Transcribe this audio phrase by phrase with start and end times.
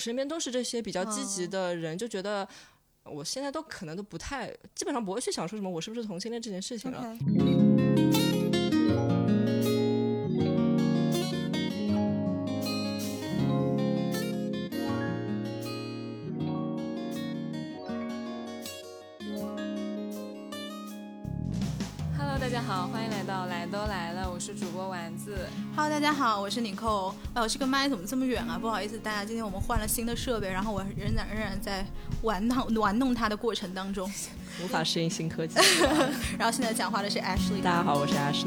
[0.00, 2.48] 身边都是这些比较积极的人，就觉得
[3.04, 7.16] 我现在都可能都不太，基本上不会去想说什么我是不是同性恋这件事情了。
[22.70, 25.36] 好，欢迎来到来都来了，我是主播丸子。
[25.74, 27.12] Hello，大家好，我是妮蔻。
[27.34, 28.56] 哎，我这个麦怎么这么远啊？
[28.56, 31.84] 不好意思，大家，今天我们换了新的设备，然后我仍然仍然在
[32.22, 34.08] 玩弄玩弄它的过程当中，
[34.62, 35.58] 无法适应新科技。
[36.38, 37.60] 然后现在讲话的是 Ashley。
[37.60, 38.46] 大家好，我是 Ashley。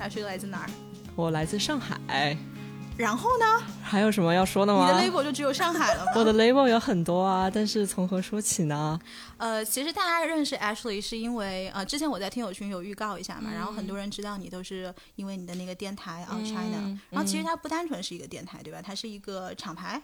[0.00, 0.70] Ashley 来自哪儿？
[1.14, 2.38] 我来自上海。
[2.96, 3.44] 然后呢？
[3.82, 4.90] 还有什么要说的吗？
[4.90, 6.12] 你的 label 就只有上海了吗？
[6.16, 8.98] 我的 label 有很多啊，但是从何说起呢？
[9.36, 18.80] 呃，其实大家认识 Ashley 是因为呃，之前我在听友群有预告一下嘛，然后很多人知道你都是因为你的那个电台 On China，然后其实它不单纯是一个电台，对吧？
[18.82, 20.02] 它是一个厂牌。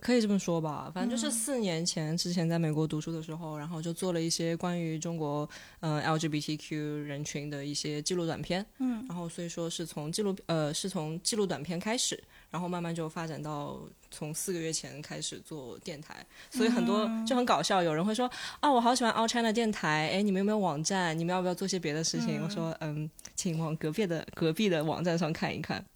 [0.00, 5.48] 可以这么说吧，反正就是四年前之前在美国读书的时候，然后就做了一些关于中国
[5.80, 12.22] 嗯 LGBTQ 人群的一些记录短片，嗯，然后所以说是从记录呃是从记录短片开始，
[12.54, 13.80] 然后慢慢就发展到。
[14.16, 17.82] 从四个月前开始做电台，所以很多就很搞笑。
[17.82, 21.18] 有人会说：“啊，我好喜欢 All China 电台，哎，你们有没有网站？
[21.18, 25.84] 你们要不要做些别的事情？”我说：“嗯，请往隔壁的隔壁的网站上看一看。”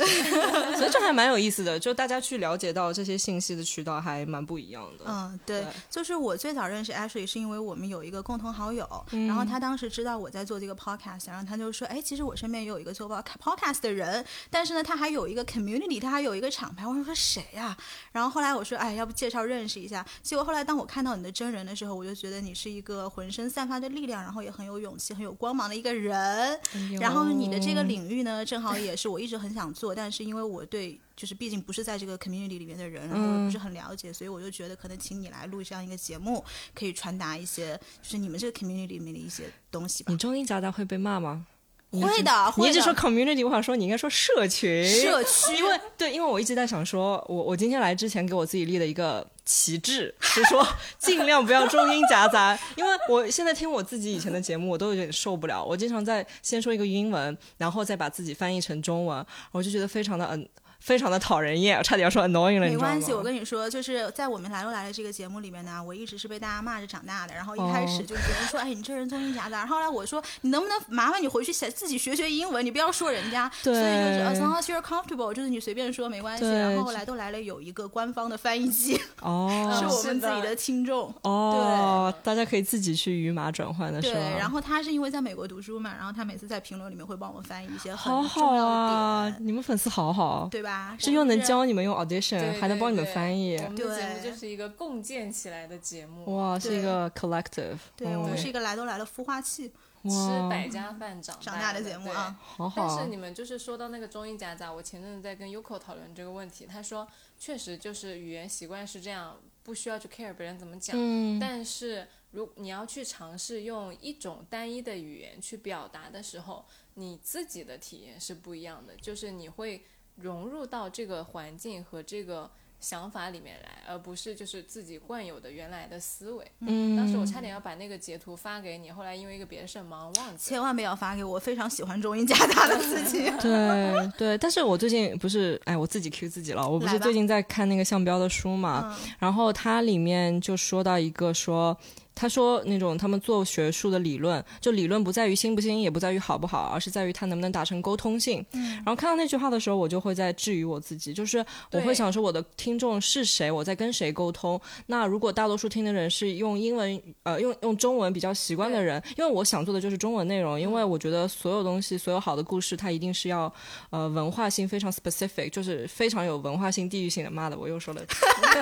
[0.77, 5.05] 所以这还蛮有意思的，就大家去了解到这些信息的渠道还蛮不一样的。
[5.07, 13.09] 嗯，对，就是我最早认识 Ashley 是因为我们有一个共同好友，然后他当时知道我在做这个 podcast，然后他就说：“哎，其实我身边也有一个做
[13.41, 17.77] podcast 的人，但是呢，他还有一个 community，他还有一个厂牌。”我说：“说谁呀？”
[18.13, 20.07] 然后后来我说，哎，要不介绍认识一下？
[20.23, 26.59] 结果后来当我看到你的真人的时候，我就觉得你是一个浑身散发着力量，然后也很有勇气、很有光芒的一个人。
[27.01, 36.45] 然后你的这个领域呢，正好也是我一直很想做，但是因为我对就是毕竟不是在这个 community 里面的人，然后不是很了解，所以我就觉得可能请你来录这样一个节目，
[36.75, 40.13] 可以传达一些就是你们这个 community 里面的一些东西吧。
[40.13, 41.47] 你中英夹杂会被骂吗？
[41.91, 44.85] 会的，你一直说 community，我想说你应该说社群。
[44.85, 50.67] 社 区，因为对，因为我一直在想说，我我今天来之前给我自己立了一个旗帜，是说
[50.99, 60.47] 尽量不要中英夹杂，因为我现在听我自己以前的节目，我都有点受不了，我经常在先说一个英文，然后再把自己翻译成中文，我就觉得非常的嗯。
[60.89, 62.67] 非常的讨人厌，差点要说 annoying 了。
[62.67, 67.35] 没关系，我跟你说，就是在我们来都来了这个节目里面呢，我一直是被大家骂着长大的。
[67.35, 69.67] 然后一开始就觉得说，哎，你这人中英夹杂。
[69.67, 73.53] 后来我说，你能不能麻烦你回去写自己学学英文，你不要说人家。
[73.63, 73.75] 对。
[73.75, 76.51] 所以就是 as long as you're comfortable，就是你随便说没关系。
[76.51, 78.99] 然后后来都来了，有一个官方的翻译机。
[79.21, 79.71] 哦。
[79.79, 81.15] 是我们自己的听众。
[81.21, 82.11] 哦。
[82.15, 82.23] 对。
[82.23, 84.19] 大家可以自己去语码转换的是吧？
[84.19, 84.39] 对。
[84.39, 89.47] 然后他是因为在美国读书嘛，然后他每次在评论里面会帮我们翻译一些很重要的点。
[89.47, 90.49] 你们粉丝好好。
[90.51, 90.78] 对吧？
[90.99, 91.59] 是又能教。
[91.69, 93.57] 你们用 Audition，还能帮你们翻译。
[93.59, 96.35] 我们的节目就是一个共建起来的节目。
[96.35, 97.77] 哇，是一个 collective。
[97.95, 99.69] 对我们是一个来都来了孵化器，
[100.05, 102.39] 吃百家饭长长大的节目啊。
[102.41, 102.75] 好好。
[102.77, 107.07] 但是你们就是说到那个中英夹杂，我前阵子在跟 Yuko 讨论这个问题，他说
[107.39, 110.97] 确实就是语言习惯是这样，不需要去 care 别人怎么讲。
[110.99, 111.39] 嗯。
[111.39, 116.65] 但是如你要去尝试用一种单一的语言去表达的时候，
[116.95, 119.85] 你自己的体验是不一样的，就是你会。
[120.21, 126.45] 融入到这个环境和这个想法里面来，而不是就是自己惯有的原来的思维。
[126.61, 130.51] 嗯，当时我差点要把那个截图发给你，后来因为一个别的事忙忘记。
[130.51, 133.31] 千万不要发给我，非常喜欢中英夹杂的自己。
[133.43, 136.69] 对对，但是我最近不是，哎，我自己 Q 自己了。
[136.69, 141.77] 我不是最近在看那个项标的书嘛，然后它里面就说到一个说。
[142.21, 148.45] 他说：“那种他们做学术的理论，就理论不在于新不新，也不在于好不好，而是在于它能不能达成沟通性。
[148.53, 151.39] 然后看到那句话的时候，我就会在质疑我自己，就是
[151.71, 153.49] 我会想说，我的听众是谁？
[153.49, 154.61] 我在跟谁沟通？
[154.87, 163.53] 那如果大多数听的人是用英文，呃，用用中文比较习惯的人，因为我想做的就是中文内容，因为我觉得所有东西，所有好的故事，它一定是要
[163.91, 167.31] 呃文化性非常 specific，就是非常有文化性、地域性的。
[167.31, 168.03] 妈的，我又说了，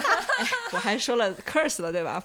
[0.74, 2.22] 我还说了 curse 了，对吧？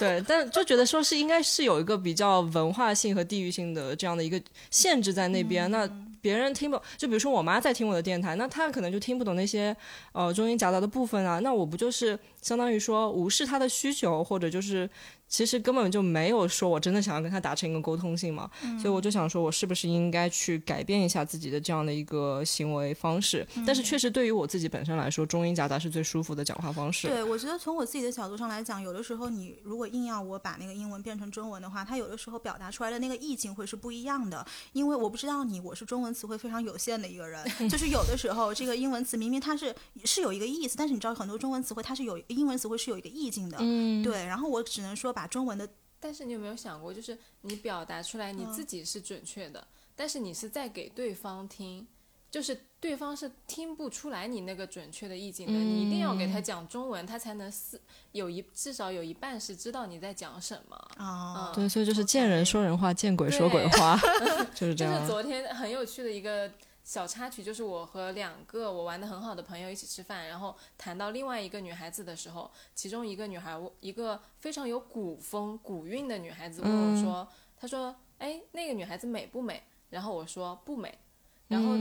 [0.00, 4.40] 对，但就。”觉得说是应该是有一个比较文化性和地域性的这样的一个
[4.70, 5.88] 限制在那边，那
[6.20, 9.76] 别人听不就比如说我妈在听我的电台，那她可能就听不懂那些
[10.12, 14.88] 呃中英夹杂的部分啊，那我不就是相当于说无视她的需求，或者就是
[15.32, 23.46] 其实根本就没有说我真的想要跟他达成一个沟通性嘛，所以我就想说，我是不是应该去改变一下自己的这样的一个行为方式？
[23.66, 27.08] 但是确实对于我自己本身来说，中英夹杂是最舒服的讲话方式。
[27.08, 34.46] 对，我觉得从我自己的角度上来讲，有的时候你如果硬要我把那个英文变成中文的话，它有的时候表达出来的那个意境会是不一样的。
[34.74, 39.74] 因为我不知道你，我是中文词汇非常有限的一个人， 就是有的时候这个英文词明明它是
[40.04, 43.56] 是有一个意思，但是你知道很多中文词汇它是有英文词汇是有一个意境的。
[43.58, 44.26] 嗯，对。
[44.26, 51.86] 然后我只能说把中文的，但是你有没有想过，就是你表达出来你自己是准确的，但是你是在给对方听。
[52.30, 57.78] 就是对方是听不出来你那个准确的意境的，你一定要给他讲中文，他才能是
[58.12, 60.74] 有一至少有一半是知道你在讲什么。
[60.96, 64.00] 啊，对，所以就是见人说人话，见鬼说鬼话，
[64.56, 64.94] 就是这样。
[64.94, 66.50] 就是昨天很有趣的一个
[66.84, 80.98] 小插曲，就是我和两个我玩的很好的朋友一起吃饭，然后谈到另外一个女孩子的时候，其中一个女孩，一个非常有古风古韵的女孩子问我说：“她说，哎，那个女孩子美不美？”然后我说：“不美。”
[81.48, 81.76] 然后。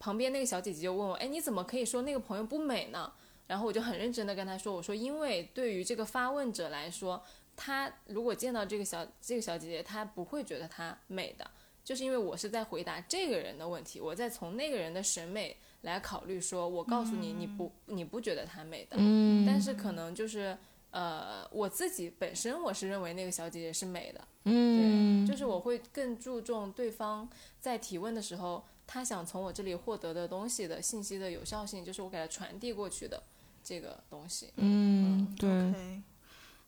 [0.00, 3.12] 旁边那个小姐姐就问我，哎，你怎么可以说那个朋友不美呢？
[3.48, 7.20] 然后我就很认真的跟她说，我说因为对于这个发问者来说，
[7.56, 11.50] 他如果见到这个小这个小姐姐，他不会觉得她美的，
[11.88, 20.54] 就是因为我是在回答这个人的问题，我在从那个人的审美来考虑，说我告诉你，你不你不觉得她美的，嗯，但是可能就是
[20.90, 27.26] 呃我自己本身我是认为那个小姐姐是美的，嗯，就是我会更注重对方
[27.58, 28.62] 在提问的时候。
[28.90, 33.22] 他想从我这里获得的东西的信息的有效性，就是我给他传递过去的
[33.62, 34.50] 这个东西。
[34.56, 35.48] 嗯，对。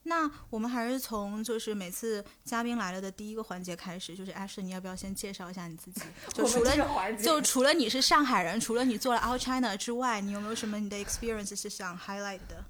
[0.04, 6.00] 那我们还是从就是每次嘉宾来了的第一个环节开始，就是 Ashley，你要不要先介绍一下你自己？
[6.32, 12.64] 就除了就除了你是上海人，除了你做了 Out China 之外，你有没有什么你的 experience 是想 highlight 的？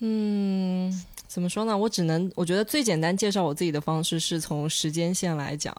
[0.00, 0.92] 嗯，
[1.28, 1.76] 怎么说呢？
[1.76, 5.74] 我只能我觉得最简单介绍我自己的方式是从时间线来讲。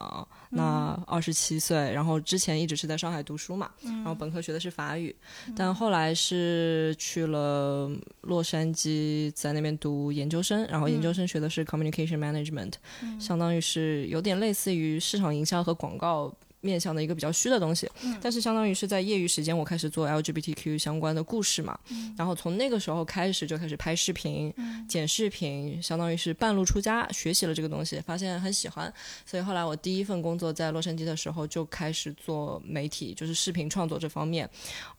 [0.50, 5.14] 那二十七岁，然后之前一直是在上海读书嘛，然后本科学的是法语，
[5.56, 7.92] 但后来是去了
[8.22, 12.74] 洛杉矶，在那边读研究生，然后研究生学的是 communication management，
[13.20, 16.34] 相当于是有点类似于市场营销和广告。
[16.62, 17.90] 面向的一个比较虚的东西，
[18.22, 21.78] 但是相当于是在业余时间，我开始做 LGBTQ 相关的故事嘛，
[22.18, 24.52] 然后从那个时候开始就开始拍视频、
[24.90, 28.92] 剪视频，相当于是半路出家，学习了这个东西，发现很喜欢，
[29.26, 34.50] 所以后来我第一份工作在洛杉矶的时候就开始做媒体，就是视频创作这方面。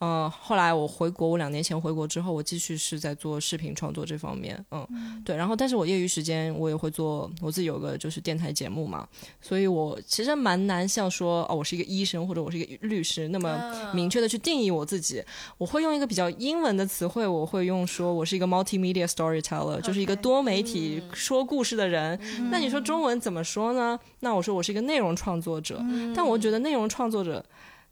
[0.01, 4.65] 嗯，后来我回国，我两年前回国之后，我继续是在做视频创作这方面。
[4.71, 9.09] 嗯，对，然后但是我业余时间我也会做，我自己有个就是电台节目嘛，
[9.41, 11.48] 所以我其实蛮难像说。
[11.49, 15.23] 哦，我是一个医生，或者我是一个律师，那么明确的去定义我自己，
[15.56, 22.19] 我会用一个比较英文的词汇，我会用说我是一个 multimedia storyteller，就是一个多媒体说故事的人。
[22.50, 23.99] 那你说中文怎么说呢？
[24.21, 25.83] 那我说我是一个内容创作者，
[26.15, 27.45] 但我觉得内容创作者。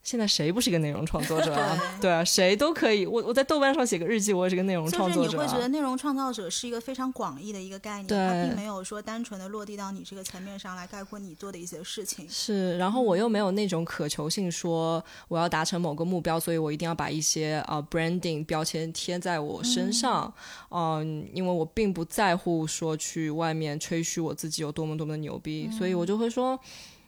[0.06, 1.76] 现在谁不是一个内容创作者啊？
[2.00, 3.04] 对啊，谁都可以。
[3.04, 5.32] 我我在豆瓣上写个日记，我也是个内容创作者。
[5.32, 12.24] 就是你会觉得内容创造者是一个非常广义的一个概念，它并没有说单纯的落地到你这个层面上来概括你做的一些事情。
[12.30, 20.32] 是，然后我又没有那种渴求性，说我要达成某个目标，所以我一定要把一些呃 branding 标签贴在我身上。
[20.70, 26.56] 嗯，因为我并不在乎说去外面吹嘘我自己有多么多么的牛逼，所以我就会说，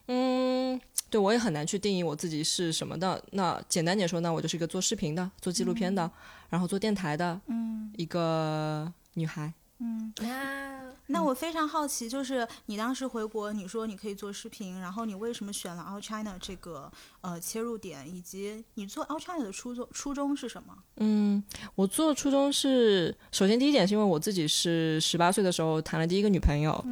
[0.09, 0.81] 嗯。
[1.11, 3.25] 对，我也很难去定义我自己是什么的。
[3.33, 6.11] 那简单点说，那我就是一个做视频的、做纪录片的，
[6.51, 9.51] 然后做电台的，嗯，一个女孩。
[9.81, 16.91] 嗯，那那我非常好奇，就是你当时回国，你说你可以做视频，然后你为什么选了 Out China 这个
[17.21, 20.75] 呃切入点，以及你做 Out China 的初衷初衷是什么？
[20.97, 21.43] 嗯，
[21.77, 26.85] 我做初衷是，首先第一点是因为我自己是十八岁的时候谈了第一个女朋友，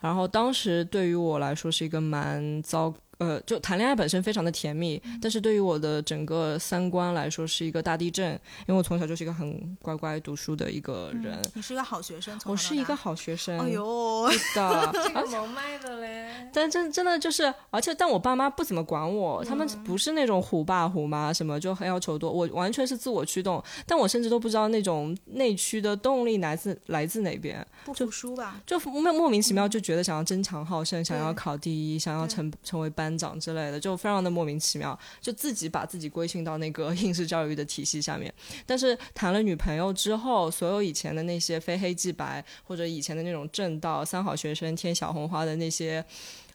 [0.00, 2.92] 然后当时对于我来说是一个蛮糟。
[3.20, 8.32] 呃，就谈恋爱本身非常的甜蜜，但是对于我的整个三观来说是一个大地震，
[8.66, 11.38] 因为我从小就是一个很乖乖读书的一个人。
[11.52, 13.58] 你是一个好学生，我是一个好学生。
[13.58, 16.48] 哎呦，的， 这个萌麦的嘞。
[16.50, 27.64] 但真真的就是，而且但我爸妈不怎么管我，他们不是那种虎爸虎妈什么就很要求多，我完全是自我驱动，但我甚至都不知道那种内驱的动力来自来自哪边。
[27.84, 28.62] 不服输吧？
[28.66, 33.09] 就莫莫名其妙就觉得想要争强好胜，想要考第一，想要成成为班。
[33.10, 38.32] 班长之类的，就非常的莫名其妙，就自己把自己归训到那个 应试教育的体系下面。
[38.64, 46.04] 但是谈了女朋友之后，所有以前的那些非黑即白，或者以前的那种正道三好学生、贴小红花的那些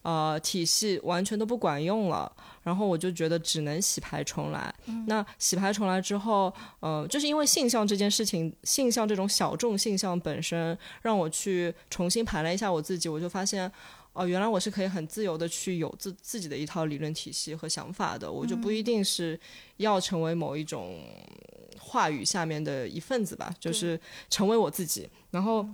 [0.03, 2.31] 呃体系完全都不管用了，
[2.63, 4.74] 然后我就觉得只能洗牌重来。
[5.07, 13.69] 那洗牌重来之后，呃，就是因为性向这件事情，性向这种小众性向本身，让我去重新盘了一下我自己，我就发现。
[14.15, 19.38] 哦，原来我是可以很自由的去有自自己的一套理论体系和想法的，我就不一定是
[19.75, 21.01] 要成为某一种
[21.77, 25.10] 话语下面的一份子吧，就是成为我自己。
[25.31, 25.67] 然后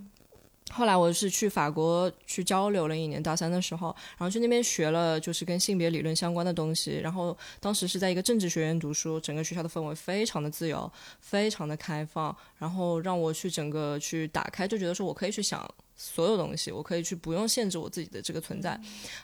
[0.72, 6.98] 后来我是去法国去交流了一年，大三的时候，然后去那边学了就是跟性别理论相关的东西。
[6.98, 15.64] 然后当时是在一个政治学院读书，整个学校的氛围非常的自由，非常的开放，然后让我去整个去打开，就觉得说我可以去想。
[16.04, 18.80] 所有东西，我可以去不用限制我自己的这个存在。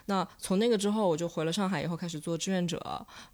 [0.06, 2.78] 那从那个之后，我就回了上海，以后开始做志愿者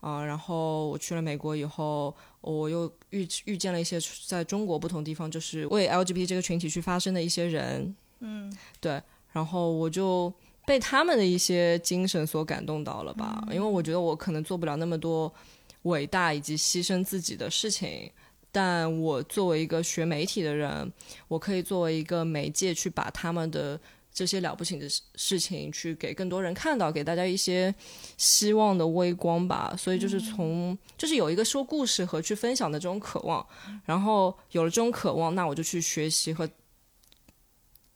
[0.00, 0.24] 啊。
[0.24, 7.94] 然后我去了美国以后，我又遇遇见了一些在中国不同地方就是为 LGBT 这个群体去发声的一些人。
[8.20, 9.02] 嗯，对。
[9.32, 10.32] 然后我就
[10.64, 15.30] 被他们的一些精神所感动到了吧，因为我觉得我可能做不了那么多
[15.82, 18.10] 伟大以及牺牲自己的事情。
[18.54, 20.92] 但我作为一个学媒体的人，
[21.26, 23.80] 我可以作为一个媒介去把他们的
[24.12, 27.74] 这些了不起的事情去给更多人看到，给大家一些
[28.16, 29.74] 希望的微光吧。
[29.76, 33.44] 所以就是从就是有一个说故事和去分享的这种渴望，
[33.84, 36.48] 然后有了这种渴望，那我就去学习和。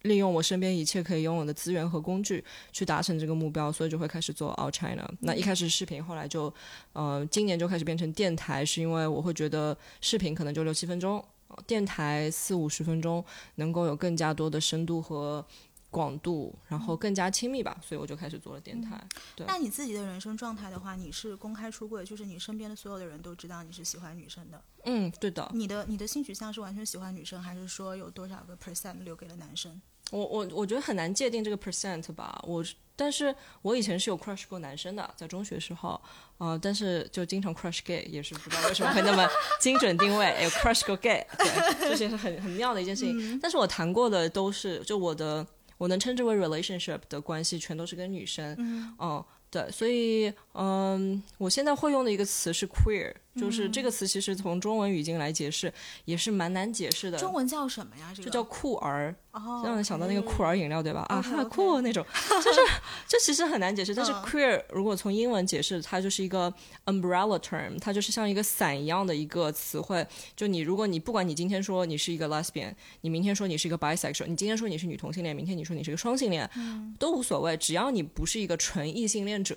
[0.02, 5.10] 利用我身边一切可以拥有的资源和工具去达成这个目标，所以就会开始做 All China。
[5.20, 6.52] 那一开始视频，后来就，
[6.92, 11.24] 呃，今年就开始变成电台，是因为我会觉得视频可能就六七分钟，
[11.66, 13.24] 电台四五十分钟，
[13.56, 15.44] 能够有更加多的深度和。
[15.90, 19.02] 广度，然后更加亲密吧，所以我就开始做了电台。
[19.34, 24.62] 对，那你自己的人生状态的话，你是公开出柜，就是你身边的所有的人都知道你是喜欢女生的。
[24.84, 25.50] 嗯，对的。
[25.54, 29.80] 你的你的性取向是完全喜欢女生，还是说有多少个 percent 留给了男生？
[30.10, 32.42] 我我我觉得很难界定这个 percent 吧。
[32.46, 32.64] 我
[32.96, 36.00] 但是我以前是有 crush 过男生的，在中学时候，
[36.38, 39.28] 呃，但是就经常 crush gay，也是不知道为什么会那么
[39.60, 43.38] 精准定位，有 crush 过 gay，对，这是很很妙的一件事情。
[43.40, 45.46] 但是我谈过的都是就我的。
[45.78, 48.56] 我能称之为 relationship 的关系，全都是跟女生，
[48.98, 53.14] 嗯，对，所以，嗯，我现在会用的一个词是 queer。
[53.38, 55.72] 就是这个词，其实从中文语境来解释
[56.06, 57.16] 也是蛮难解释的。
[57.16, 58.12] 中文叫什么呀？
[58.12, 59.14] 这就叫酷儿，
[59.62, 61.06] 让人想到那个酷儿饮料，对吧？
[61.08, 62.04] 啊哈，酷那种，
[62.42, 62.60] 就是
[63.06, 63.94] 这其实很难解释。
[63.94, 66.52] 但是 queer 如果从英文解释，它就是一个
[66.86, 70.04] umbrella term，它就是像一个伞一样的一个词汇。
[70.34, 76.50] 就你，如果你不管你今天说你是一个 lesbian，你明天说你是一个 bisexual，你今天说你是女同性恋，明天你说你是一个双性恋，
[76.98, 79.56] 都无所谓，只要你不是一个纯异性恋者，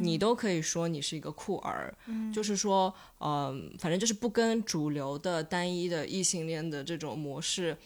[0.00, 1.94] 你都可以说你是一个酷儿。
[2.32, 2.92] 就是说。
[3.22, 7.76] 嗯，反正就是不跟主流的单一的异性恋的这种模式，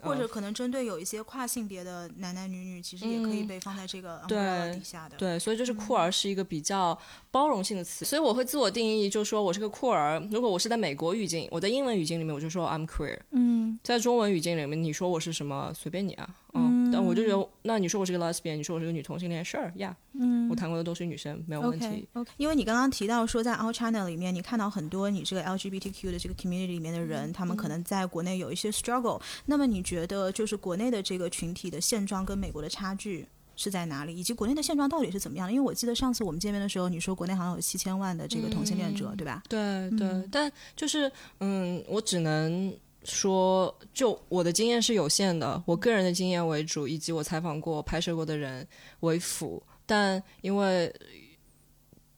[0.00, 5.16] 或者可能针对有一些跨性别的男男女女，其实也可以被放在这个底下的。
[5.16, 6.96] 对，所以就是酷儿是一个比较
[7.32, 10.24] 包容性的词，所以我会自我定义，就说我是个酷儿。
[10.30, 13.18] 如果我是在美国语境，我在英文语境里面，我就说 I'm queer。
[13.32, 16.32] 嗯，在中文语境里面，你说我是什么，随便你啊。
[16.56, 22.08] 嗯，但我就觉得，那你说我是个 lesbian，你说我是个女同性恋，sure，yeah，嗯，我谈过的都是女生，没有问题。
[22.14, 29.20] OK，因为你刚刚提到说，在 All China 里面，你看到很多你这个 LGBTQ 的这个 community 里面的人，他们可能在国内有一些 struggle。
[29.44, 34.16] 那么你觉得，就是国内的这个群体的现状跟美国的差距是在哪里？
[34.16, 35.52] 以及国内的现状到底是怎么样的？
[35.52, 39.42] 因为我记得上次我们见面的时候，你说国内好像有七千万的这个同性恋者，对吧？
[39.48, 41.10] 对对，但就是，
[41.40, 42.74] 嗯，我只能。
[43.06, 48.66] 说，就我的经验是有限的，我个人的经验为主，以及我采访过、拍摄过的人
[49.00, 49.62] 为辅。
[49.86, 50.92] 但因为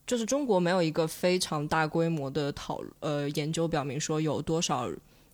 [0.07, 4.88] 就是中国没有一个非常大规模的讨呃研究表明说有多少，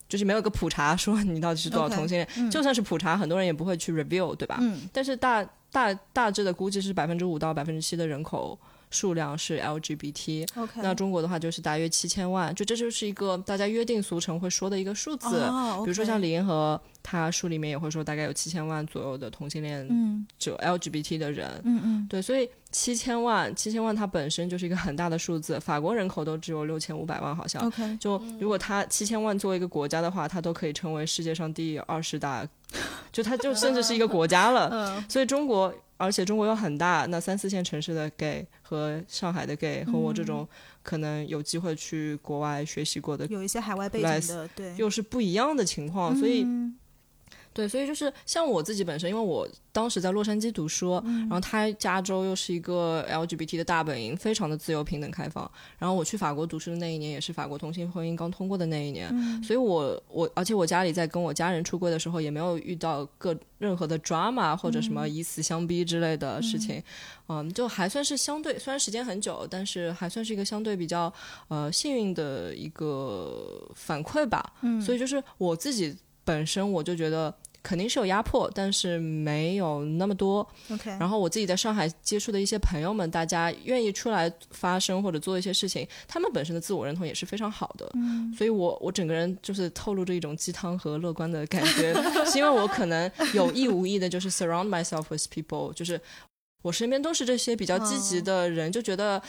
[0.08, 4.58] 就是没有一个普查说你到底是多少同性恋，就算是普查，很多人也不会去 review，对吧？
[4.60, 4.88] 嗯。
[4.92, 8.58] 但是大大大致的估计是百分之五到百分之七的人口。
[8.94, 10.46] 数量是 LGBT，
[10.76, 15.28] 那中国的话就是大约七千万，就这就是一个大家约定俗成会说的一个数字。
[15.84, 21.60] 比如说像李银河，他书里面也会说大概有七千万左右的同性恋者 LGBT 的人。
[21.64, 25.58] 嗯嗯，对，所以七千万，七千万它本身就是一个很大的数字。
[25.58, 27.60] 法国人口都只有六千五百万，好像。
[27.66, 32.46] OK，就如果他七千万作为一个国家的话，它都可以成为世界上第二十大，
[33.10, 35.04] 就它就甚至是一个国家了。
[35.08, 35.74] 所以中国。
[35.96, 40.46] 而且中国又很大，那三四线城市的 gay 和上海的 gay 和我这种
[40.82, 46.16] 可能有机会去国外学习过的，有一些海外背景的，对，又是不一样的情况。
[46.16, 46.44] 所以
[47.54, 55.48] 对，所以就是像我自己本身，因为我当时在洛杉矶读书，然后他加州又是一个 LGBT 的大本营，非常的自由、平等、开放。
[55.78, 59.08] 然后我去法国读书的那一年，也是法国同性婚姻刚通过的那一年，
[59.42, 66.82] 所以我我而且我家里在跟我家人出柜的时候，也没有遇到各任何的 drama 或者什么以死相逼之类的事情，
[67.28, 71.12] 嗯，就还算是相对，虽然时间很久，但是还算是一个相对比较
[71.48, 74.52] 呃幸运的一个反馈吧。
[74.62, 77.34] 嗯，所以就是我自己本身我就觉得。
[77.66, 80.46] 肯定是有压迫，但是没有那么多。
[80.70, 87.90] OK，然后我自己在上海接触的一些朋友们，大家愿意出来发声或者做一些事情，他们本身的自我认同也是非常好的。
[87.94, 91.94] 嗯，所以我我整个人就是透露着一种鸡汤和乐观的感觉，
[92.26, 95.98] 是因为我可能有意无意的，就是 surround myself with people，就是
[96.60, 99.22] 我身边都是这些比较积极的人，就觉得。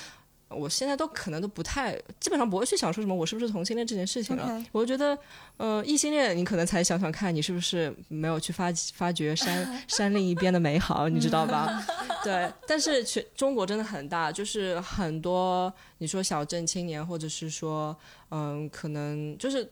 [0.50, 4.64] 我现在都可能都不太，基本上不会去想说什么我是不是同性恋这件事情了。
[4.72, 5.18] 我觉得，
[5.58, 11.86] 呃，异性恋你可能才想想看你是不是没有去发发掘山 山另一边的美好，你知道吧？
[12.24, 17.96] 对，但是全中国真的很大，就是很多你说小镇青年，或者是说，
[18.32, 19.70] 嗯，可能就是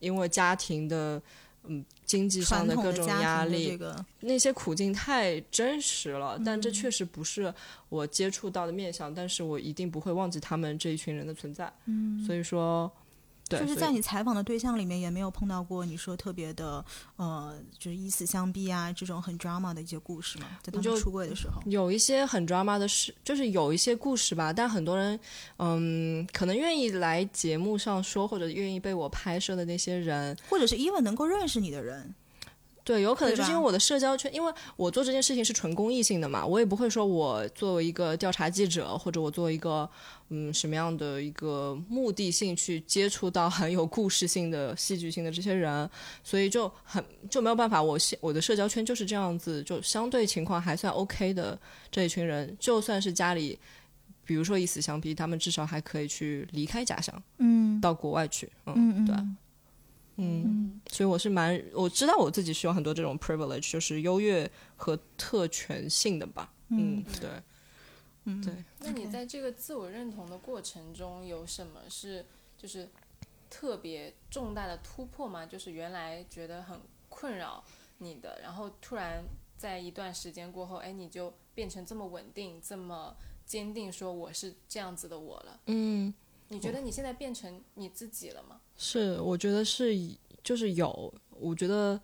[0.00, 1.22] 因为家庭的。
[1.68, 3.78] 嗯，经济上的各种压力，
[4.20, 6.40] 那些苦境太真实了。
[6.44, 7.52] 但这确实不是
[7.88, 11.72] 我接触到的面相，但是我一定不会忘记他们这一群人的存在。
[11.86, 12.90] 嗯，所以说。
[13.48, 16.84] 就是在你采访的对象里面，也没有碰到过你说特别的，
[17.16, 20.46] 呃，就是以死相逼啊这种很 drama 的一些故事嘛？
[20.62, 24.52] 在他们出柜的时候，有一些很 drama 的事，就是有一些故事吧。
[24.52, 25.18] 但很多人，
[25.58, 32.14] 嗯，可能愿意来节目上说，或者愿意被我拍摄的那些人，或者是 even 能够认识你的人。
[32.82, 39.90] 对，有可能就是因为我的社交圈，因为我做这件事情是纯公益性的嘛，我也不会说我作为一个调查记者，或者我作为一个
[40.28, 45.88] 嗯什么样的一个目的性去接触到很有故事性的戏剧性的这些人，
[46.24, 51.58] 所以就很就没有办法，我我的社交圈就是这样子，就相对情况还算 OK 的
[51.90, 53.58] 这一群人，就算是家里，
[54.24, 59.14] 比如说以死相逼，他们至少还可以去离开家乡，嗯，到国外去，嗯，对。
[60.18, 66.50] 嗯，所以我是蛮我知道我自己是有很多这种 privilege，就是优越和特权性的吧。
[66.70, 67.28] 嗯，对，
[68.26, 68.52] 嗯对。
[68.80, 72.24] 那你在这个自我认同的过程中，有什么是
[72.58, 72.88] 就是
[73.48, 75.46] 特别重大的突破吗？
[75.46, 76.78] 就是原来觉得很
[77.08, 77.64] 困扰
[77.98, 79.24] 你的，然后突然
[79.56, 83.16] 在一段时间过后，哎，你就变成这么稳定、这么
[83.46, 85.60] 坚定，说我是这样子的我了。
[85.66, 86.12] 嗯。
[86.48, 88.60] 你觉得你现在变成你自己了吗？
[88.76, 89.92] 是，我觉得是，
[90.44, 91.12] 就是有。
[91.30, 92.00] 我觉得，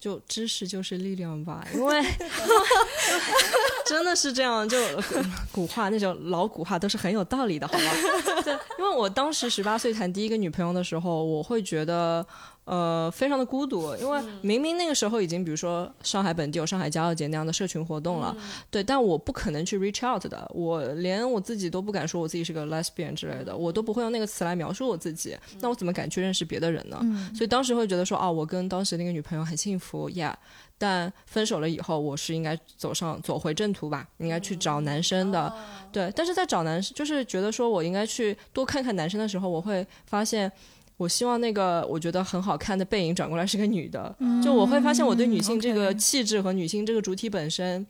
[0.00, 2.02] 就知识就是力量吧，因为
[3.86, 4.68] 真的是这样。
[4.68, 4.78] 就
[5.52, 7.90] 古话那种老古话都是很有道理的，好吗？
[8.44, 12.26] 对，因为我当时十八岁谈第一个女朋友的时候，我会觉得。
[12.66, 18.34] 呃，非常的孤独，因为明明那个时候已经，比如说上海本地有上海骄傲节那样的社群活动了，
[18.70, 26.98] 对，但我不可能去 reach out 的，我连我自己都不敢说我自己是个 lesbian 之类的，我都不会用那个词来描述我自己，那我怎么敢去认识别的人呢？
[27.36, 30.32] 所以当时会觉得说，啊，我跟当时那个女朋友很幸福，yeah，
[30.78, 35.52] 但分手了以后，我是应该走上走回正途吧，应该去找男生的，
[35.92, 40.50] 对，但是在找男生，就是觉得说我应该去多看看男生的时候，我会发现。
[40.96, 47.84] 我希望那个我觉得很好看的背影转过来是个女的，就我会发现我对女性这个气质和女性这个主体本身，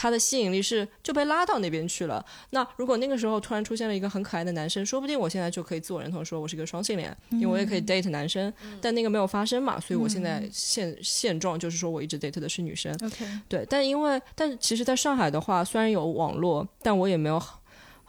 [0.00, 2.24] 它的吸引力是就被拉到那边去了。
[2.50, 8.52] 那如果那个时候突然出现了一个很可爱的男生，说不定我现在就可以自我认同说我是一个双性恋，因为我也可以 date 男生。
[8.80, 12.96] 但那个没有发生嘛，所以我现在现现状就是说我一直 date 的是女生。
[13.48, 17.42] 对，但因为但其实在上海的话，虽然有网络，但我也没有。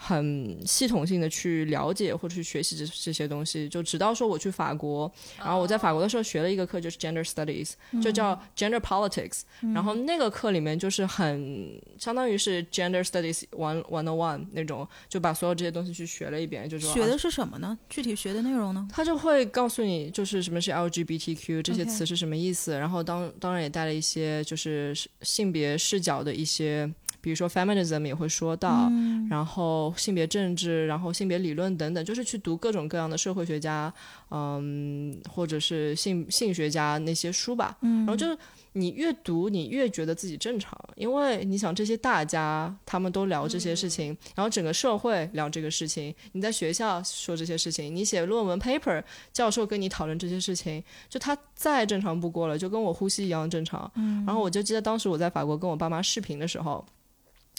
[0.02, 9.42] 很系统性的去了解或者去学习这这些东西，就直到说我去法国，然后我在法国的时候学了一个课，就是 gender studies，就叫 gender politics，
[9.74, 17.78] 然后那个课里面就是很相当于是 gender studies one one on one 那种，就把所有这些东西去学了一遍，就是学的是什么呢？
[17.90, 18.88] 具体学的内容呢？
[18.90, 26.90] 他就会告诉你，就是什么是 LGBTQ 这些词是什么意思，然后当当然也带了一些就是性别视角的一些。
[27.22, 28.90] 比如说 feminism 也会说到，
[29.30, 33.94] 然后性别政治，然后性别理论等等，就是去读各种各样的社会学家，
[34.32, 37.78] 嗯，或者是性性学家那些书吧。
[37.82, 38.38] 然后就是
[38.74, 49.04] 你越读，你越觉得自己正常，因为你想这些大家他们都聊这些事情，然后整个社会聊这个事情，你在学校说这些事情，你写论文 paper，
[49.34, 53.92] 教授跟你讨论这些事情，就他再正常不过了，就跟我呼吸一样正常。
[54.26, 56.86] 然后我就记得当时我在法国跟我爸妈视频的时候。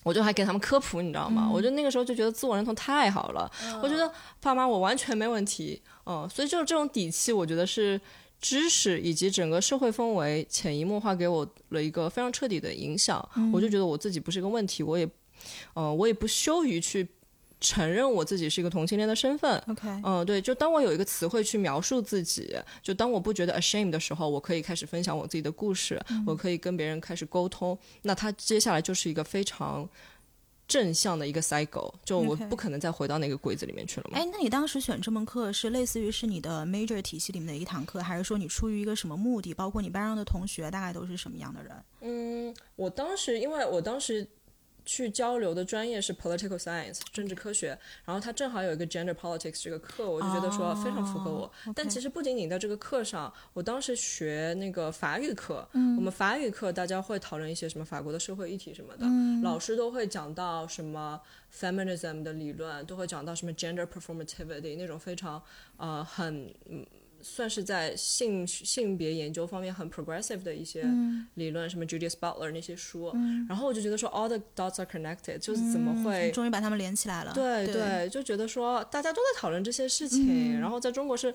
[0.03, 1.51] 我就还给他们科普，你知道吗？
[1.53, 3.51] 我就那个时候就觉得自我认同太好了，
[3.83, 4.11] 我觉得
[4.41, 8.01] 爸妈我完全没问题，嗯，所以就这种底气，我觉得是
[8.41, 13.27] 知识以及整个社会氛围潜移默化给我了一个非常彻底的影响。
[13.53, 15.09] 我就觉得我自己不是一个问题，我也，
[15.75, 17.07] 呃，我也不羞于去。
[17.61, 29.87] 承认我自己是一个同性恋的身份，OK，嗯，对，就当我有一个词汇去描述自己，就当我不觉得 ashamed 的时候，我可以开始分享我自己的故事，我可以跟别人开始沟通，那他接下来就是一个非常
[30.67, 34.19] 正向的一个 cycle，就我不可能再回到那个柜子里面去了嘛。
[34.19, 39.53] 哎，那你当时选这门课是类似于是你的 major 体系里面的一堂课，还是说你出于一个什么目的？
[39.53, 41.73] 包括你班上的同学大概都是什么样的人？
[42.01, 44.27] 嗯，我当时因为我当时。
[44.85, 51.51] 去交流的专业是 political science 政治科学，然后他正好有一个 gender politics 这个课，我就觉得说非常符合我。
[51.75, 59.07] 但其实不仅仅在这个课上，我当时学那个法语课，我们法语课大家会讨论一些什么法国的社会议题什么的，
[59.43, 61.21] 老师都会讲到什么
[61.55, 65.43] feminism 的理论，都会讲到什么 gender performativity 那种非常
[65.77, 66.53] 呃很。
[67.23, 70.85] 算是在性性别研究方面很 progressive 的一些
[71.35, 73.13] 理论，什么 Judith Butler 那些书，
[73.49, 77.33] 然后我就觉得说 all the dots are connected，就是怎么会终于把他们连起来了？
[77.33, 81.35] 对对，就觉得说大家都在讨论这些事情，然后在中国是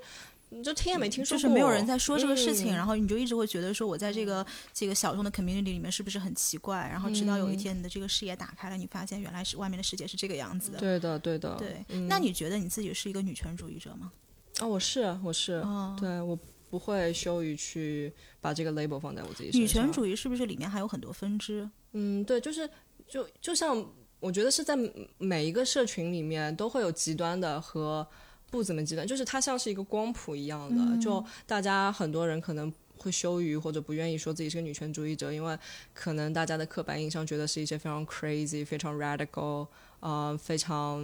[0.49, 6.87] 你就听也没听说过，就是没有人在说这个事情，然后你就一直会觉得说我在这个这个小众的 community 里面是不是很奇怪？
[6.89, 10.79] 然后直到有一天你的这个视野打开了，你发现原来是外面的世界是这个样子的。
[10.79, 11.55] 对的，对的。
[11.55, 14.11] 对，那你觉得你自己是一个女权主义者吗？
[14.59, 15.61] 啊，我是我是，
[15.99, 16.37] 对我
[16.69, 19.61] 不会羞于去把这个 label 放在我自己身上。
[19.61, 21.69] 女权主义是不是里面还有很多分支？
[21.91, 22.69] 嗯，对，就是
[23.07, 23.85] 就就像
[24.19, 24.77] 我觉得是在
[25.17, 28.07] 每一个社群里面都会有极端的和
[28.49, 31.01] 不怎么极端，就是它像是一个光谱一样的。
[31.01, 35.57] 就大家很多人可能会羞于或者不愿意说自己是个女权主义者，因为
[35.93, 39.67] 可能大家的刻板印象觉得是一些非常 crazy、非常 radical，
[39.99, 41.03] 呃，非常。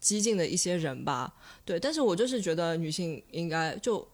[0.00, 1.32] 激进的一些人吧，
[1.64, 4.06] 对，但是我就是觉得女性应该就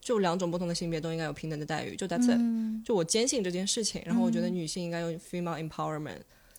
[0.00, 6.18] 就两种不同的性别都应该有平等的待遇，就 that's it，就我坚信这件事情，然后我觉得女性应该用 female empowerment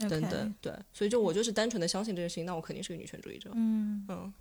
[0.09, 3.51] 等等，对，所以就我就是单纯的相信这件事情，那我肯定是个女权主义者。
[3.53, 4.03] 嗯。
[4.09, 4.33] 嗯，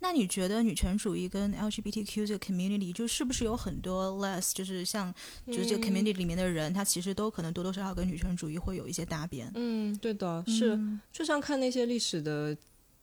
[0.00, 5.12] 那你觉得女权主义跟 LGBTQ 这个 community 就是不是有很多 less，就是像
[5.46, 9.50] 就是这个 community 里面的人，他其实都可能多多少少跟女权主义会有一些搭边。
[9.54, 10.78] 嗯，对的，是，
[11.10, 12.54] 就像看那些历史的。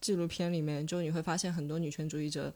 [0.06, 2.54] 纪录片里面，就你会发现很多女权主义者，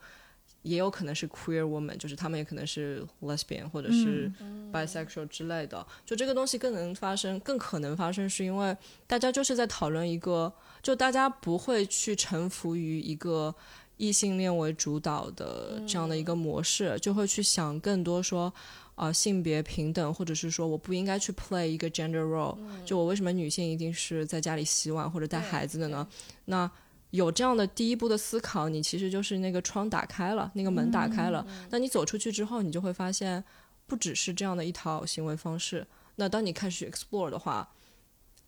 [0.61, 4.31] 也有可能是 queer woman，就是他们也可能是 lesbian 或者是
[4.71, 5.83] bisexual 之类的。
[6.05, 13.55] 就这个东西更能发生，更可能发生，是因为大家就是在讨论一个，就大家不会去臣服于一个
[13.97, 18.53] 异性恋为主导的这样的一个模式，就会去想更多说，
[18.93, 26.07] 啊，性别平等，或者是说我不应该去 play 一个 gender role，就我为什么女性一定是在家里洗碗或者带孩子的呢？
[26.45, 26.69] 那
[27.11, 31.43] 有这样的第一步的思考，你其实就是那个窗打开了，那个门打开了。
[31.71, 33.43] 那你走出去之后，你就会发现，
[33.87, 35.85] 不只是这样的一套行为方式。
[36.17, 37.67] 那当你开始 explore 的话，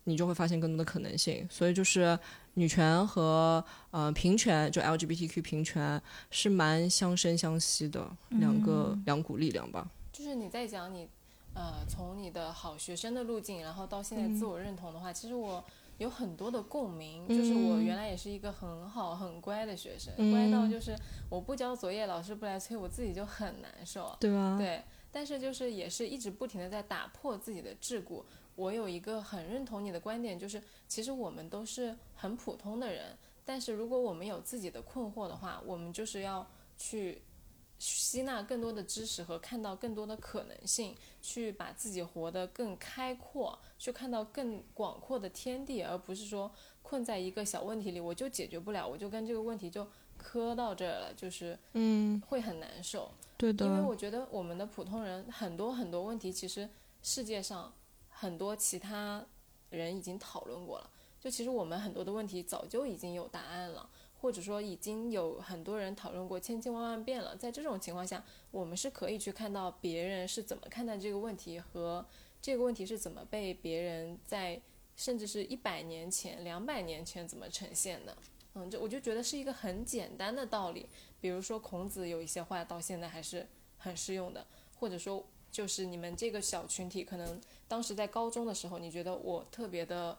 [0.04, 1.44] 你就会发现更多的可能性。
[1.50, 2.16] 所以就是
[2.54, 9.90] 女权和呃平权，就 LGBTQ 平权是蛮相生相惜的两个两股力量吧。
[10.12, 11.08] 就是你在讲你
[11.54, 15.64] 呃从你的好学生的路径，然后到现在自我认同的话，其实我。
[16.02, 20.94] 有很多的共鸣，就是我原来也是一个很好很乖的学生，乖到就是
[21.30, 24.58] 我不交作业，老师不来催，我自己就很难受，对啊？
[24.58, 28.22] 对，但是就是也是一直不停的在打破自己的桎梏。
[28.54, 37.22] 我有一个很认同你的观点，就是其实我们都是很普通的人，但是如果我们有自己的困惑的话，我们就是要去。
[37.84, 49.86] 吸纳更多的知识和看到更多的可能性，去把自己活得更开阔，去看到更广阔的天地，而不是说困在一个小问题里，我就解决不了，我就跟这个问题就
[50.18, 53.10] 磕到这儿了，就是嗯，会很难受。
[53.38, 56.68] 对的，因为我觉得我们的普通人很多很多问题，其实
[57.02, 57.72] 世界上
[58.08, 59.24] 很多其他
[59.70, 63.88] 人已经讨论过了，就其实我们很多的问题早就已经有答案了。
[64.22, 72.06] 或者说已经有很多人讨论过千千万万遍了，在这种情况下，我们是可以去看到别人是怎么看待这个问题，和
[72.40, 74.62] 这个问题是怎么被别人在
[74.94, 78.16] 甚至是一百年前、两百年前怎么呈现的。
[78.54, 80.88] 嗯，就我就觉得是一个很简单的道理。
[81.20, 83.44] 比如说孔子有一些话到现在还是
[83.76, 84.46] 很适用的，
[84.78, 90.16] 或者说就是你们这个小群体可能当时在高中的时候，你觉得我特别的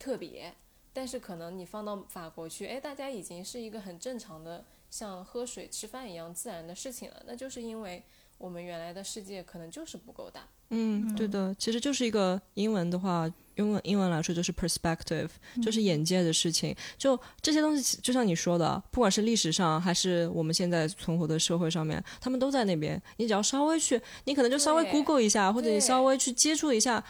[0.00, 0.52] 特别。
[0.94, 7.22] 但是可能你放到法国去，哎，大家已经是一个很正常的，像喝水吃饭一样自然的事情了。
[7.26, 8.02] 那就是因为
[8.38, 10.48] 我们原来的世界可能就是不够大。
[10.70, 15.28] 嗯，对的，其实就是一个英文的话，用英文来说就是 perspective，
[15.62, 16.74] 就是眼界的事情。
[16.96, 23.00] 就这些东西，就像你说的，不管是历史上还是我们现在存活的社会上面，他们都在那边。
[23.18, 27.04] 你只要稍微去，你可能就稍微 Google 一下，或者你稍微去接触一下，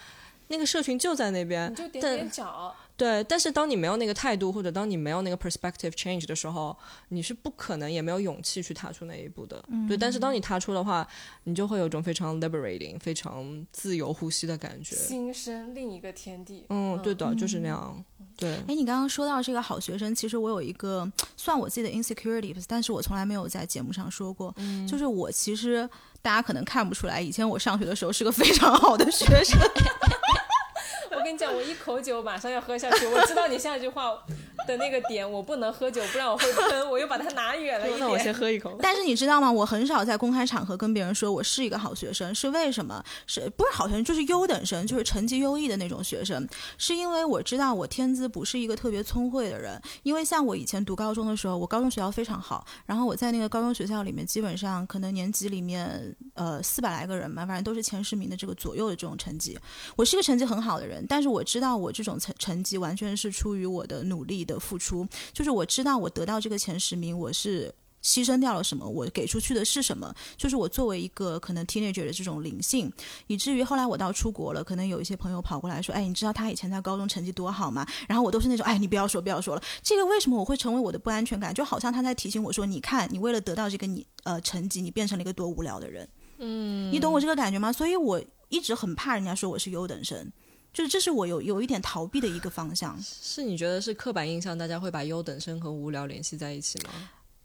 [0.49, 1.70] 那个社群就在那边。
[1.70, 2.75] 你就点点脚。
[2.96, 6.76] 对，但是当你没有那个态度，或者当你没有那个 perspective change 的时候，
[7.09, 9.62] 你是不可能也没有勇气去踏出那一步的。
[9.88, 11.07] 对，但是当你踏出的话，
[11.42, 16.66] 你就会有种非常 liberating、非常自由呼吸的感觉，新生另一个天地。
[16.68, 18.04] 嗯，对的，就是那样。
[18.37, 18.54] 对。
[18.68, 24.54] 哎，你刚刚说到这个好学生，其实我有一个算我自己的 insecurity，但是我从来没有在节目上说过。
[24.59, 24.87] 嗯。
[24.87, 25.88] 就是我其实
[26.22, 29.59] 大家可能看不出来，以前我上学的时候是个非常好的学生。
[31.24, 33.06] 我跟你讲，我一口酒马上要喝下去。
[33.06, 34.12] 我知道你下一句话
[34.66, 36.90] 的那个点，我不能喝酒，不然我会喷。
[36.90, 38.00] 我又把它拿远了一点。
[38.00, 38.76] 那我先喝一口。
[38.82, 39.50] 但是你知道吗？
[39.50, 43.02] 我很少在公开场合跟别人说我是一个好学生，是为什么？
[43.26, 44.04] 是不是好学生？
[44.04, 46.46] 就是优等生，就是成绩优异的那种学生。
[46.76, 49.80] 是因为我知道我天资不是一个特别聪慧的人。
[50.02, 59.58] 因为像我以前读高中的时候，我高中学校非常好，然后我在那个高中学校里面，基本上可能年级里面呃四百来个人嘛，反正都是前十名的这个左右的这种成绩。
[59.96, 61.02] 我是一个成绩很好的人。
[61.13, 65.07] 但是我知道，我这种成成绩完全是出于我的努力的付出。
[65.33, 70.14] 就是我知道，我得到这个前十名，我是牺牲掉了什么，我给出去的是什么。
[70.37, 72.92] 就是我作为一个可能 teenager 的这种灵性，
[73.27, 81.55] 以至于后来我到出国了，可能有一些朋友跑过来说：“哎，你知道他以前在高中成绩多好吗？”然后我都是那种：“哎，你不要说，不要说了。”这个为什么我会成为我的不安全感？
[81.55, 87.72] 就好像他在提醒我说：“你看，你为了得到这个你呃成绩，你变成了一个多无聊的人。”嗯，你懂我这个感觉吗？
[87.72, 90.31] 所以我一直很怕人家说我是优等生。
[90.74, 93.00] 就是这是我有有一点逃避的一个方向。
[93.00, 96.90] 是你觉得是刻板印象，大家会把优等生和无聊联系在一起吗？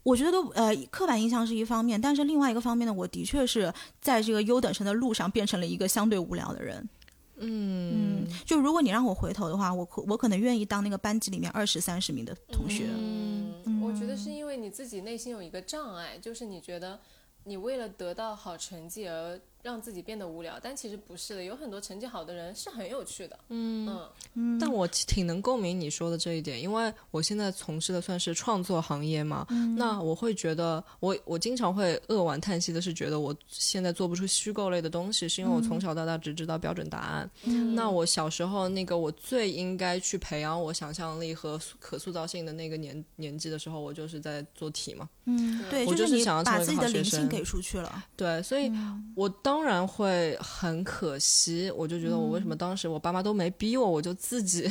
[0.02, 6.88] 我觉得都呃，刻板印象是一方面，但是另外一个方面呢，我的确是在这个优等生的路上变成了一个相对无聊的人。
[7.36, 12.88] 嗯，就如果你让我回头的话，我可我可能愿意当那个班级里面二十三十名的同学。
[12.88, 16.98] 嗯，我觉得是因为你自己内心有一个障碍，就是你觉得
[17.44, 19.40] 你为了得到好成绩而。
[19.62, 23.38] 让自己变得无聊，但其实不是的，有很多成绩好的人是很有趣的。
[23.48, 23.88] 嗯
[24.34, 29.46] 嗯，但我挺能共鸣你说的这一点，因为我现在从事的算是创作行业嘛。
[29.76, 37.30] 那我会觉得，我我经常会扼腕叹息的是，觉得我现在做不出虚构类的东西，是因为我从小到大只知道标准答案。
[37.74, 45.08] 那我小时候那个我最应该去培养我想象力和可塑造性的那个年年纪的时候，我就是在做题嘛。
[45.24, 48.04] 嗯，对，我就是想要把自己的灵性给出去了。
[48.16, 48.70] 对，所以
[49.14, 54.70] 我当然会很可惜，我就觉得我为什么当时我爸妈都没逼我，我就自己。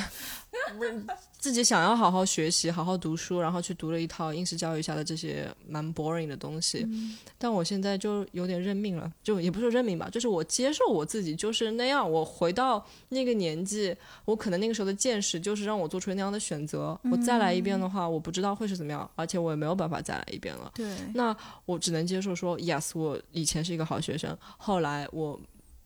[1.39, 6.87] 自己想要好好学习、好好读书，然后去读了一套应试教育下的这些蛮 boring 的东西。
[7.37, 12.09] 但我现在就有点认命了，就也不是认命吧，就是我接受我自己就是那样。
[12.09, 16.99] 我回到那个年纪，我可能那个时候的见识就是让我做出那样的选择。
[17.11, 20.71] 我再来一遍的话，我不知道会是怎么样，而且我也没有办法再来一遍了。
[20.75, 21.35] 对，那
[21.65, 25.39] 我只能接受说，yes，我以前是一个好学生，后来我。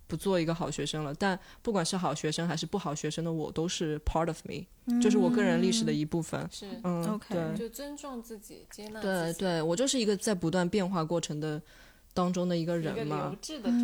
[0.08, 6.48] 不做一个好学生了，但不管是好学生还是不好学生的我，都是 part of me，就是我个人历史的一部分。
[6.52, 9.02] 是，嗯，OK，就尊重自己，接纳。
[9.02, 11.60] 对，对我就是一个在不断变化过程的
[12.14, 13.36] 当中的一个人嘛。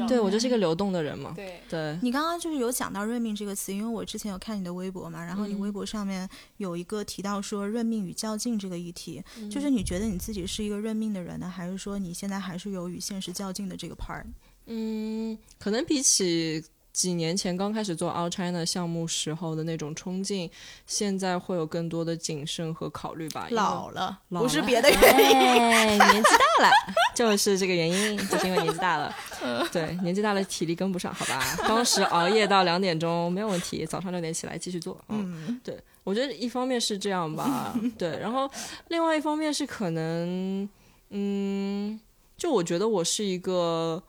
[0.07, 1.33] 对我就是一个流动的人嘛。
[1.35, 1.97] 对，对。
[2.03, 14.23] 你刚刚就是有讲到认命这个词，因为我之前有看你的微博嘛，然后你微博上面有一个提到说认命与较劲这个议题，就是你觉得你自己是一个认命的人呢，还是说你现在还是有与现实较劲的这个 part？
[14.71, 20.49] 嗯，可能比起几年前刚开始做 All China 项目时候的那种冲劲，
[20.85, 23.47] 现在会有更多的谨慎和考虑吧。
[23.51, 24.99] 老了，不是别的原
[25.31, 26.71] 因， 年纪大了，
[27.15, 29.15] 就是这个原因，就是因为年纪大了。
[29.71, 31.41] 对，年纪大了，体力跟不上，好吧。
[31.67, 34.99] 当时熬夜到两点钟没有问题，早上六点起来继续做。
[35.07, 38.49] 嗯，对，我觉得一方面是这样吧， 对，然后
[38.89, 40.67] 另外一方面是可能，
[41.09, 41.99] 嗯，
[42.37, 44.03] 就我觉得我是一个。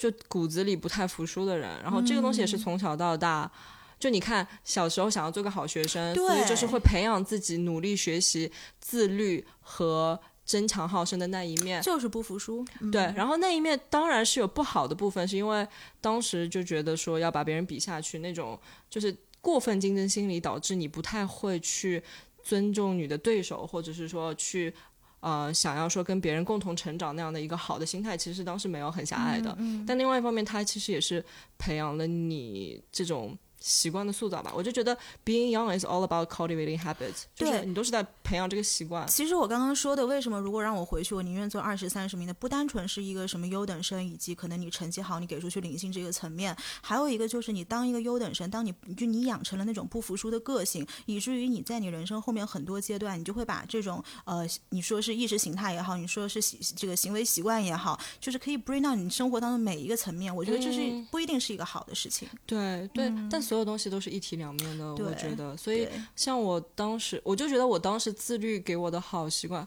[0.00, 3.50] 就骨子里不太服输的人，然后这个东西也是从小到大，
[3.98, 12.64] 就你看小时候想要做个好学生，所以就是会培养自己努力学习、自律和争强好胜的那一面，就是不服输。
[12.90, 15.68] 对，然后那一面当然是有不好的部分，是因为
[16.00, 18.58] 当时就觉得说要把别人比下去，那种
[18.88, 22.02] 就是过分竞争心理导致你不太会去
[22.42, 24.72] 尊重你的对手，或者是说去。
[25.20, 29.56] 呃，想要说跟别人共同成长那样的一个好的心态，其实当时没有很狭隘的。
[29.86, 31.24] 但另外一方面，它其实也是
[31.58, 34.52] 培养了你这种习惯的塑造吧。
[34.54, 38.06] 我就觉得，being young is all about cultivating habits，就是你都是在。
[38.30, 39.04] 培养这个习惯。
[39.08, 60.34] 其实我刚刚说的，为什么如果让我回去，我宁愿做二十三十名的，不单纯是一个什么优等生，以及可能你成绩好，你给出去领薪这个层面，还有一个就是你当一个优等生，当你就你养成了那种不服输的个性，以至于你在你人生后面很多阶段，你就会把这种呃，你说是意识形态也好，你说是习这个行为习惯也好，就是可以 bring 到你生活当中每一个层面。
[60.34, 62.28] 我觉得这是不一定是一个好的事情。
[62.46, 65.56] 对对，但所有东西都是一体两面的，我觉得。
[65.56, 69.66] 所以像我当时，我就觉得我当时自律给我的好习惯。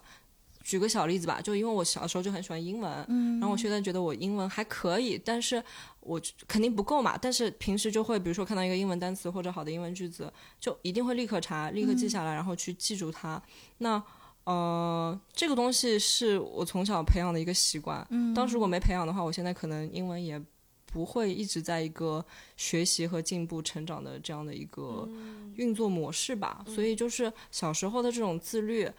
[0.64, 5.62] 举个小例子吧，就因为我小时候就很喜欢英文，嗯，然后我现在觉得我英文还可以，但是
[6.00, 7.18] 我肯定不够嘛。
[7.18, 13.42] 但是平时就会，比如说看到一个英文单词或者好的英文句子，就一定会立刻查，立刻记下来，然后去记住它。
[13.80, 14.02] 那
[14.46, 18.06] 呃，这个东西是我从小培养的一个习惯。
[18.12, 20.42] 嗯，当时如果没培养的话，我现在可能英文也
[20.86, 22.24] 不会一直在一个
[22.56, 25.10] 学习和进步、成长的这样的一个
[25.56, 26.64] 运作模式吧。
[26.68, 28.90] 所以就是小时候的这种自律。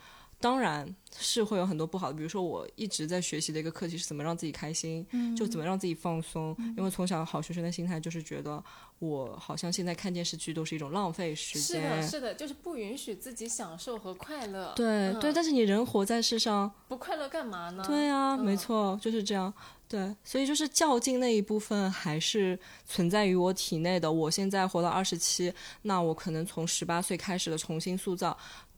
[0.44, 0.86] 当然
[1.18, 6.54] 是会有很多不好的，比如说我一直在学习的一个课题是怎么让自己开心，就怎么让自己放松。
[6.76, 8.62] 因为从小好学生的心态就是觉得
[8.98, 12.02] 我好像现在看电视剧都是一种浪费时间。
[12.02, 14.74] 是的，是的，就是不允许自己享受和快乐。
[14.76, 17.82] 对对，但是你人活在世上，不快乐干嘛呢？
[17.86, 19.50] 对啊，没错，就是这样。
[19.86, 24.10] 对，所以就是较劲那一部分还是存在于我体内的。
[24.10, 25.52] 我现在活到二十七，
[25.82, 28.36] 那我可能从十八岁开始的重新塑造。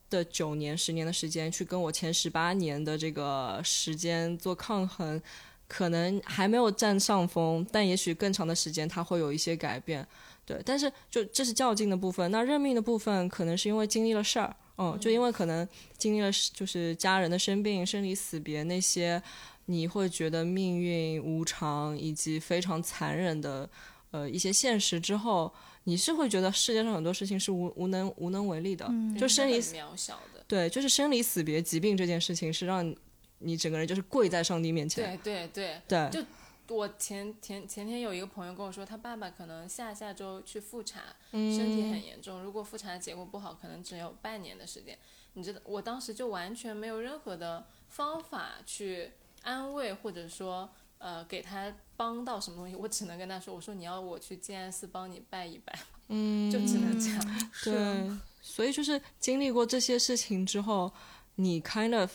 [0.09, 5.21] 的九年、十年的时间去跟我前十八年的这个时间做抗衡，
[5.66, 10.07] 可能还没有占上风，但也许更长的时间它会有一些改变。
[10.45, 19.21] 对，但是就这是较劲的部分，那认命的部分可能是因为经历了事儿，嗯，就因为可能经历了就是家人的生病、生离死别那些，
[19.64, 23.69] 你会觉得命运无常以及非常残忍的
[24.12, 25.53] 呃一些现实之后。
[25.88, 28.85] 你是会觉得世界上很多事情是无无能无能为力的，
[29.16, 32.92] 就生离渺小的，对，就是生离死别、疾病这件事情是让
[33.38, 35.16] 你整个人就是跪在上帝面前。
[35.18, 44.99] 对对对，就我前前前天有一个朋友跟我说，他爸爸可能下下周去复查，身体很严重，如果复查的结果不好，可能只有半年的时间。
[45.35, 50.68] 你知道，我当时就完全没有任何的方法去安慰或者说。
[50.98, 55.78] 呃，给他帮到什么东西，我只能跟他说，我说你要我去静安寺帮你拜一拜，
[56.09, 57.50] 嗯，就只能这样。
[57.62, 60.90] 对，所以就是经历过这些事情之后，
[61.35, 62.11] 你 kind of，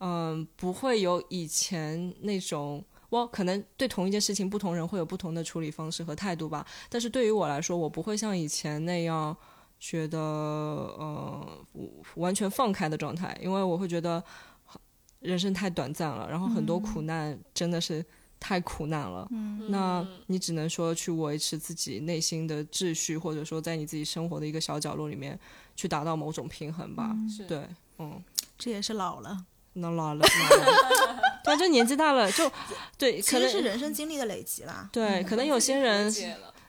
[0.00, 6.66] 嗯，不会有以前那种，我可能对同一件事情，不同人会有不同的处理方式和态度吧。
[6.88, 9.34] 但是对于我来说，我不会像以前那样
[9.78, 11.64] 觉得，呃，
[12.16, 14.22] 完全放开的状态，因为我会觉得。
[15.20, 18.04] 人生太短暂了，然后很多苦难真的是
[18.38, 19.28] 太苦难了。
[19.30, 25.38] 嗯，那你只能说去维持自己内心的秩序，或者说在你自己生活的一个小角落里面
[25.76, 27.14] 去达到某种平衡吧。
[27.46, 27.66] 对，
[27.98, 28.22] 嗯，
[28.58, 30.24] 这也是老了，那老了，
[31.44, 32.50] 对，就年纪大了，就
[32.96, 34.88] 对，可能是人生经历的累积啦。
[34.90, 36.10] 对，可能有些人，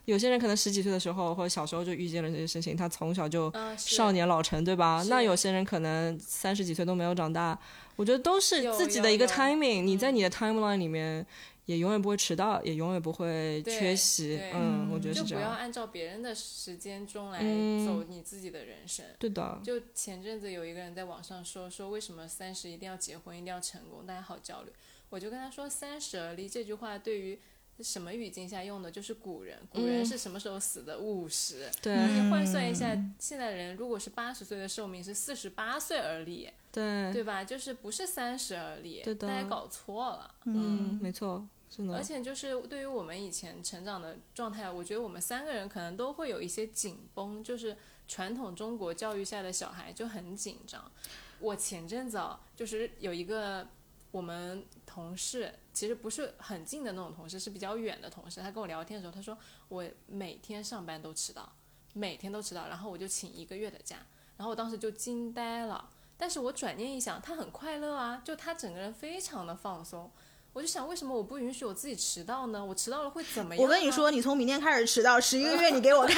[0.04, 5.02] 有些人可能十几岁的时候或者小时候就遇见了这些事情，他从小就少年老成，对吧？
[5.08, 7.58] 那有些人可能三十几岁都没有长大。
[8.02, 11.24] 我觉得都是自己的一个 timing，你在你的 timeline 里面
[11.68, 14.42] 也永远不会迟到，也永远不会缺席。
[14.52, 15.28] 嗯，我觉得是这样。
[15.30, 17.38] 就不要按照别人的时间钟来
[17.86, 19.06] 走你自己的人生。
[19.20, 19.62] 对的。
[19.64, 24.72] 就前阵子有一个人在网上说说为什么三十一定要结婚，一定要成功，大家好焦虑。
[25.10, 27.40] 我就跟他说三十而立这句话对于。
[27.80, 28.92] 什么语境下用的？
[28.92, 31.00] 就是古人，古人是什么时候死的？
[31.00, 31.68] 五十。
[31.82, 31.96] 对。
[31.96, 36.48] 你换算一下，现在人如果是八十岁的寿命，是四十八岁而立。
[36.72, 37.12] 对。
[37.12, 37.44] 对吧？
[37.44, 39.02] 就是不是三十而立。
[39.04, 39.16] 对。
[39.16, 40.34] 大家搞错了。
[40.46, 41.96] 嗯，没错，是的。
[41.96, 50.92] 而且就是对于我们以前成长的状态，我觉得我们三个人可能都会有一些紧绷，就是传统中国教育下的小孩就很紧张。
[51.40, 53.68] 我前阵子啊，就是有一个。
[54.12, 58.42] 我们同事其实不是很近的那种同事，是比较远的同事。
[58.42, 59.38] 他跟我聊天的时候，他说
[59.70, 61.50] 我每天上班都迟到，
[61.94, 64.06] 每天都迟到，然后我就请一个月的假，
[64.36, 65.90] 然后我当时就惊呆了。
[66.22, 70.12] 但是我转念一想，他很快乐啊，就他整个人非常的放松。
[70.54, 72.64] 我就想，为什么我不允许我自己迟到呢？
[72.64, 73.64] 我迟到了会怎么样？
[73.64, 76.16] 我跟你说，你从明天开始迟到，十一个月 你给我看，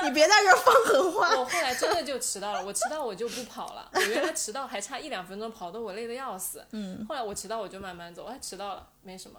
[0.08, 1.36] 你别在这儿放狠话。
[1.38, 3.90] 我后来真的就迟到了，我迟到我就不跑了。
[3.92, 6.64] 我原来迟到还差一两分钟，跑得我累得要死。
[6.70, 7.04] 嗯。
[7.06, 9.38] 后来我迟到我就慢慢走，哎，迟到了没什么。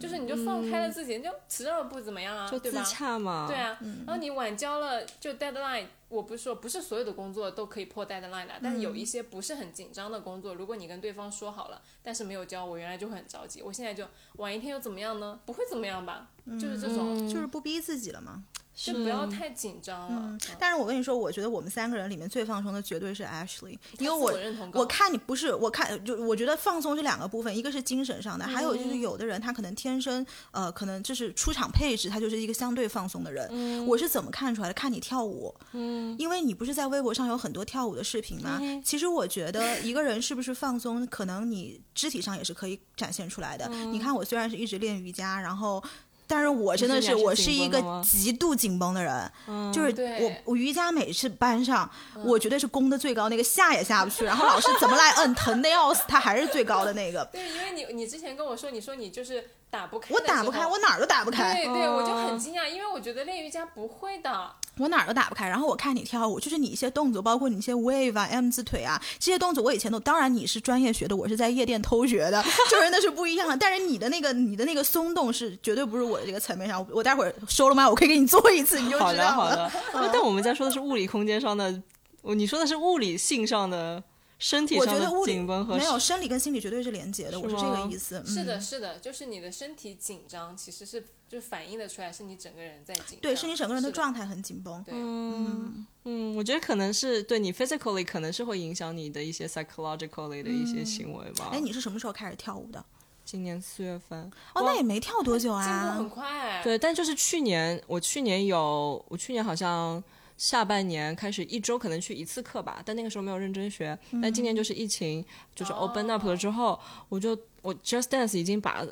[0.00, 2.82] 就是你就放开了自己，你就迟到了不怎么样啊，对吧？
[3.18, 3.46] 嘛。
[3.46, 15.38] 对啊，然后你晚交了就 deadline，我不是说不是所有的工作都可以破 deadline 的，但是有一些不是很紧张的工作，如果你跟对方说好了，但是没有交，我原来就会很着急，我现在就晚一天又怎么样呢？
[15.46, 16.28] 不会怎么样吧？
[16.58, 18.44] 就是这种，就是不逼自己了吗？
[18.76, 20.22] 就不要太紧张了。
[20.30, 24.30] 嗯，但是我跟你说，我觉得我们三个人里面最放松的绝对是 Ashley，因为我
[24.74, 33.86] 我看你不是，我看就我觉得放松是两个部分，一个是精神上的，还有就是有的人他可能天生呃，可能就是出场配置，他就是一个相对放松的人。
[33.86, 34.74] 我是怎么看出来的？
[34.74, 38.60] 看你跳舞，嗯，因为你不是在微博上有很多跳舞的视频吗？
[38.84, 43.66] 其实我觉得一个人是不是放松，可能你肢体上也是可以展现出来的。
[43.86, 45.82] 你看我虽然是一直练瑜伽，然后。
[46.26, 49.30] 但是我真的是，我是一个极度紧绷的人，
[49.72, 51.88] 就是我我瑜伽每次班上，
[52.24, 57.24] 我绝对是攻的最高，那个下也下不去，然后老师怎么来摁，疼的要死，他还是最高的那个。
[57.32, 61.54] 对，因为你你之前跟我说，你说你就是打不开，我打不开，我哪儿都打不开。
[61.54, 64.50] 对对，我就很惊讶，因为我觉得练瑜伽不会的。
[64.78, 73.56] 我哪儿都打不开，然后我看你跳舞，就是你一些动作，包括你一些 wave 啊、M 字腿啊这些动作，我以前都，当然你是专业学的，我是在夜店偷学的， 就是那是不一样的。
[73.56, 79.32] 但是你的那个你的那个松动是绝对不是我的这个层面上，我待会儿收了麦，我可以给你做一次，你就知道了。
[79.32, 80.10] 好的，好的。
[80.12, 81.82] 但我们在说的是物理空间上的，
[82.22, 84.02] 你说的是物理性上的。
[84.38, 88.22] 身体上的紧绷和没有生理跟心理绝对是连接的，我是这个意思。
[88.26, 93.18] 是的，是的，就是你的身体紧张，其实是就反映的出来，是你整个人在紧。
[93.22, 94.84] 对，是你整个人的状态很紧绷。
[94.88, 101.48] 嗯嗯，我觉得可能是对你 physically 可能是会影响你的一些 psychologically 的一些行为吧。
[101.52, 102.84] 哎，你是什么时候开始跳舞的？
[103.24, 104.30] 今年四月份。
[104.54, 105.64] 哦，那也没跳多久啊。
[105.64, 106.60] 进步很快。
[106.62, 110.04] 对，但就是去年，我去年有，我去年好像。
[110.36, 113.98] 下半年开始一周可能去一次课吧，但那个时候没有认真学。
[114.22, 115.24] 但今年就是疫情，
[115.54, 116.78] 就是 open up 了之后，
[117.08, 118.84] 我就我 just dance 已经把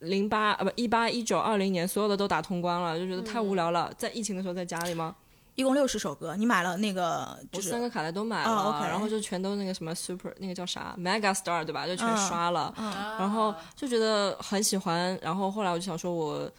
[0.00, 3.92] 零八啊不一八一九二零年所有的都打通关了，就觉得太无聊了。
[3.96, 5.16] 在疫情的时候在家里吗？
[5.54, 7.38] 一共六十首歌，你买了那个？
[7.52, 11.86] 我三个卡带都买了，OK，，然后就全都那个什么 super 那个叫啥 mega star 对吧？
[11.86, 12.74] 就全刷了，
[13.18, 15.18] 然后就觉得很喜欢。
[15.22, 16.50] 然后后来我就想说，我。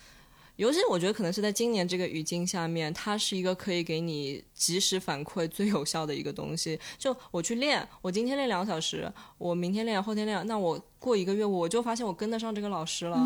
[0.55, 6.79] 尤其我觉得可能是在今年这个语境下面，它是一个可以给你及时反馈最有效的一个东西。
[6.97, 13.17] 就我去练，我今天练两个小时，我明天练，后天练，那我过一个月，我就发现我跟得上这个老师了。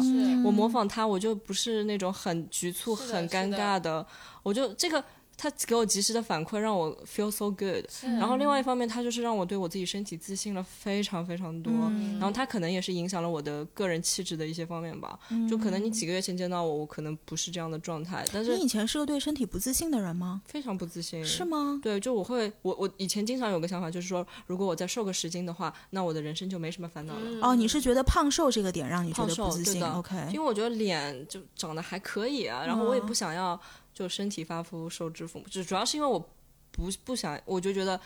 [0.43, 4.05] 我模仿他，我就不是那种很局促、很尴尬的，
[4.43, 5.03] 我就这个。
[5.41, 7.85] 他给我及时的反馈，让我 feel so good。
[8.03, 11.71] 然后另外一方面，他就是让我对我自己身体自信了非常非常多。
[12.19, 15.17] 然后他可能也是影响了我的个人气质的一些方面吧。
[15.49, 18.25] 就可能你几个月前见到我，我可能不是这样的状态。
[18.33, 20.41] 但是你以前是个对身体不自信的人吗？
[20.45, 21.23] 非常不自信。
[21.23, 21.79] 是吗？
[21.81, 27.47] 对，就我会，我我以前经常有个想法，就是说，如果我再瘦个十斤的话，那我的人生就没什么烦恼了。
[27.47, 30.17] 哦，你是觉得胖瘦这个点让你觉得不自信？OK。
[30.33, 33.57] 因为我觉得脸就长得还可以啊，然后我也不想要。
[33.99, 36.17] 就身体发肤受之父母，就主要是因为我
[36.71, 37.99] 不不想，我就觉得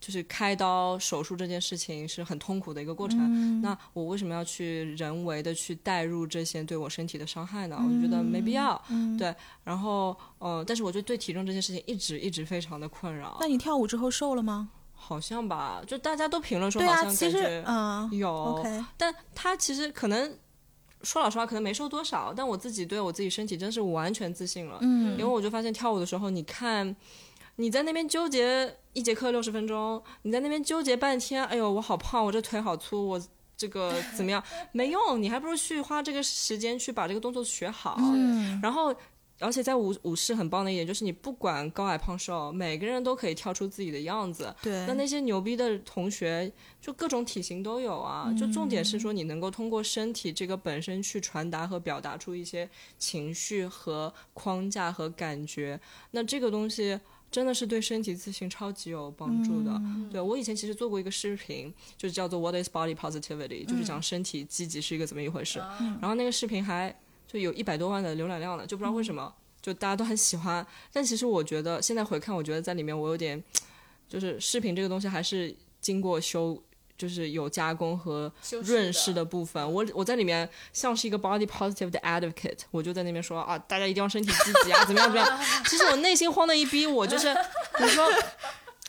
[0.00, 3.60] 就是开刀手术这件事情是很痛苦的一个过程。
[3.60, 7.76] 那我为什么要去人为的去带入这些对我身体的伤害呢？
[7.78, 8.82] 我就觉得没必要。
[9.18, 13.36] 对，然后呃，但是我就对体重这件事情一直一直非常的困扰。
[13.38, 14.70] 那你跳舞之后瘦了吗？
[14.94, 18.66] 好像吧，就大家都评论说好像感觉嗯有，
[18.96, 20.38] 但他其实可能。
[21.04, 24.78] 说老实话，可能没瘦多少，但我自己对我自己身体真是完全自信了。
[24.80, 26.96] 嗯，因为我就发现跳舞的时候，你看
[27.56, 33.22] 你在那边纠结一节课六十分钟，你在那边纠结半天，哎呦，我好胖，我这腿好粗，我
[33.56, 34.42] 这个怎么样？
[34.72, 37.96] 没用，你还不如去花这个时间去把这个动作学好。
[38.00, 38.94] 嗯，然后。
[39.44, 44.54] 而且在舞舞室很棒的一点就是，你不管高矮胖瘦，每个人都可以跳出自己的样子。
[44.62, 44.86] 对。
[44.86, 48.34] 那那些牛逼的同学，就各种体型都有啊。
[48.38, 52.68] 就重点是说，你能够通过身体这个本身去传达和表达出一些
[52.98, 55.78] 情绪和框架和感觉。
[56.12, 56.98] 那这个东西
[57.30, 59.80] 真的是对身体自信超级有帮助的。
[60.10, 65.58] 对我以前其实做过一个视频，就是叫做 What is Body Positivity，就是讲身体积极是一个怎么一回事。
[66.00, 66.94] 然后那个视频还。
[67.34, 70.64] 就有一百多万的浏览量了，就不知道为什么，就大家都很喜欢。
[70.92, 73.42] 但其实我觉得现在回看，我觉得在里面我有点，
[74.08, 76.62] 就是视频这个东西还是经过修，
[76.96, 78.32] 就是有加工和
[78.62, 79.60] 润饰的部分。
[79.72, 85.40] 我我在里面像是一个 body positive 的 advocate，我就在那边说啊，大家一定要身体积极啊，怎么样怎么样。
[85.66, 87.34] 其实我内心慌的一逼，我就是
[87.80, 88.08] 你说。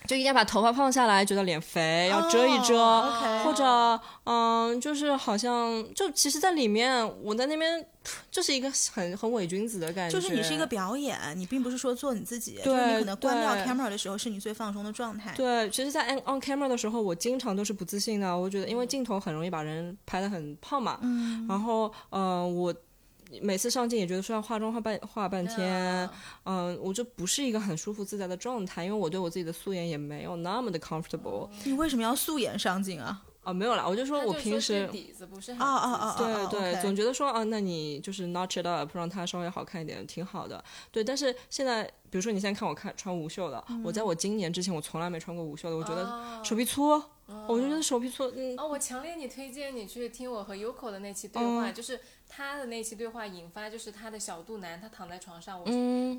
[0.07, 3.01] 就一定要把头发放下来，觉得脸肥要遮一遮，
[3.43, 7.85] 或者嗯，就是好像就其实，在里面我在那边
[8.29, 10.15] 就是一个很很伪君子的感觉。
[10.15, 12.59] 就是你是一个表演，你并不是说做你自己。
[12.63, 15.33] 对，你可能关掉 camera 的时候是你最放松的状态。
[15.35, 18.37] 对，其实，在 on camera 的时候，我经常都是不自信的。
[18.37, 20.99] 我觉得，因为镜头很容易把人拍的很胖嘛。
[21.01, 21.45] 嗯。
[21.47, 22.73] 然后，嗯，我。
[23.41, 26.09] 每次上镜也觉得说要化妆化半化半天，
[26.43, 31.49] 嗯，我就不是一个很舒服自在的状态，因为我对我自己的素颜也没有那么的 comfortable。
[31.63, 33.23] 你为什么要素颜上镜啊？
[33.43, 40.63] 啊，没有啦，我就说我平时底子不是很啊啊啊，对对，总觉得说啊，那你就是 notch it up，让它稍微好看一点，挺好的。
[40.91, 46.99] 对，但是现在，比如说你现在看我看穿无袖的，我在我今年之前我从来没穿过无袖的，我觉得手臂粗，
[47.47, 48.31] 我就觉得手臂粗。
[48.35, 55.65] 嗯，哦，我强烈你推荐你去听我和 Yoko 的那期对话，就是他的那期对话引发就是他的小肚腩，他躺在床上，我，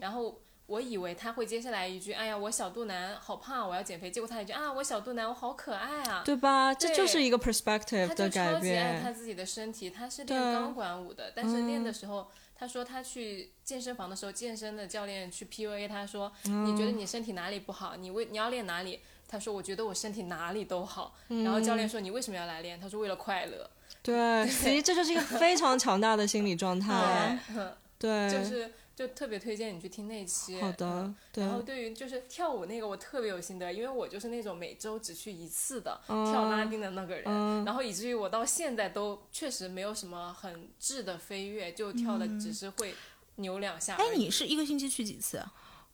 [0.01, 0.41] 然后。
[0.69, 6.75] 我以为他会接下来一句：“哎呀，我小肚腩好胖，我要减肥。”结果他一句：“啊，我小肚腩，我好可爱啊！”对吧？
[6.75, 8.35] 这就是一个 perspective 的改变。
[8.35, 17.95] 他就超级爱他自己的身体，他是练钢管舞的，但是练的时候，他说他去健身房的时候，健身的教练去 PUA 他说：“你觉得你身体哪里不好？
[17.95, 18.99] 你为你要练哪里？”
[19.29, 23.71] 他说：“我觉得我身体哪里都好。”然后教练说：“你为什么要来练？”他说：“为了快乐。”
[24.03, 27.39] 对， 其实这就是一个非常强大的心理状态。
[27.99, 28.73] 对，就是。
[28.97, 31.13] 就特别推荐你去听那期，好的。
[31.35, 37.25] 然后对于就是跳舞那个，我特别有心得，因为我就是那种每周只去一次的跳拉丁的那个人，
[37.67, 42.95] 然后以至于我到现在都确实没有什么很质的飞跃，就跳的只是会
[43.35, 43.97] 扭两下。
[43.97, 45.45] 哎，你是一个星期去几次？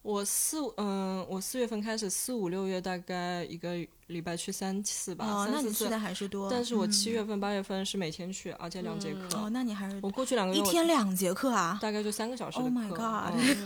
[0.03, 3.75] 我四嗯，我四月份开始，四五六月大概一个
[4.09, 5.25] 礼拜去三次吧。
[5.25, 6.51] 哦，那你去的还是多。
[6.51, 9.39] 但是我七月份、八月份是每天去，而且两节课。
[9.39, 11.79] 哦，那你还是我过去两个月一天两节课啊？
[11.81, 12.71] 大概就三个小时的课。
[12.71, 13.57] Oh my god！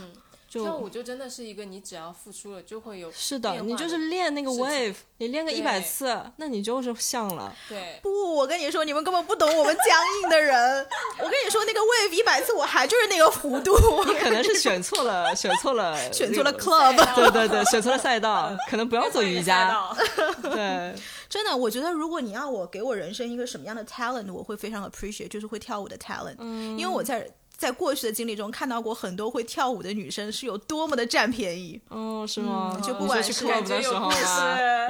[0.49, 3.11] 跳舞就真的是一个，你只要付出了就会有。
[3.11, 7.53] 是的，你就是练那个 wave，你练个一百次，那你就是像了。
[7.67, 7.99] 对。
[8.01, 9.85] 不，我跟你说，你们根本不懂我们僵
[10.21, 10.87] 硬的人。
[11.19, 13.75] 我跟你说，那个 wave 一百次，我还就是那个弧度。
[14.07, 16.95] 你可能是选错了，选错了， 选错了 club。
[17.15, 19.93] 对对对，选错了赛道，可能不要做瑜伽。
[20.41, 20.95] 对。
[21.27, 26.35] 真的，我觉得如果你要我给我人生一个什么样的 talent，我会非常 appreciate，就是会跳舞的 talent。
[26.39, 26.77] 嗯。
[26.79, 27.29] 因为我在。
[27.57, 31.81] 在过去的经历中看到过很多会跳舞的女生是有多么的占便宜。
[31.89, 32.79] 哦，是吗？
[32.85, 34.15] 就不管是跳舞的时候吗？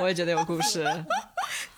[0.02, 0.86] 我也觉得有故事。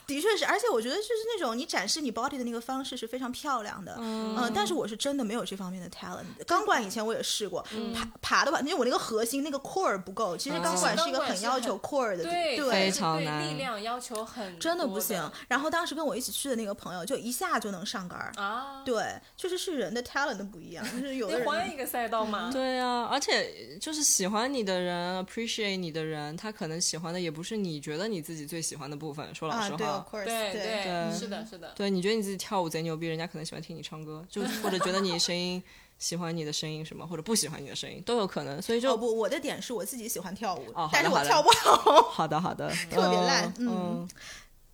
[0.09, 6.25] 的确是，而且我觉得就是那种你展示你 body 的那个方式是非常漂亮的，嗯，但是我是真的没有这方面的 talent。
[6.47, 10.35] 钢管以前我也试过，爬爬的话，因为我那个核心那个 core 不够。
[10.35, 15.31] 其实钢管是一个很要求 core 的，对，非常难，力量要求很，真的不行。
[15.47, 19.03] 然后当时跟我一起去的那个朋友，就一下就能上杆儿啊，对，
[19.37, 22.49] 确实是人的 talent 的不一样，就是有的人换一个赛道吗？
[22.53, 29.19] 对啊，而且就是喜欢你的人，appreciate 你的人，他可能喜欢的也不是你觉得你自己最喜欢的部分。
[29.35, 29.77] 说老实话。
[29.77, 31.73] 对对对，是的，是的。
[31.75, 35.61] 对，你觉得你自己跳舞贼牛逼，人家可能喜欢听你唱歌，就 或者觉得你声音
[35.97, 38.61] 喜欢你的声音什么，或者不喜欢你的声音都有可能。
[38.61, 42.01] 所以就不，我的点是我自己喜欢跳舞，但是我跳不好。
[42.09, 43.53] 好的，好的，特别烂。
[43.59, 44.09] 嗯。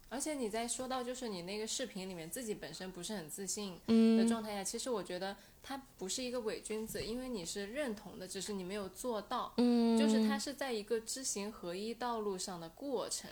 [0.07, 9.51] 而且你在说到就是你那个视频里面自己本身不是很自信的状态下，其实我觉得他不是一个伪君子，因为你是认同的，只是你没有做到。
[9.57, 9.97] 嗯。
[9.97, 13.29] 就是他是在一个知行合一道路上的过程。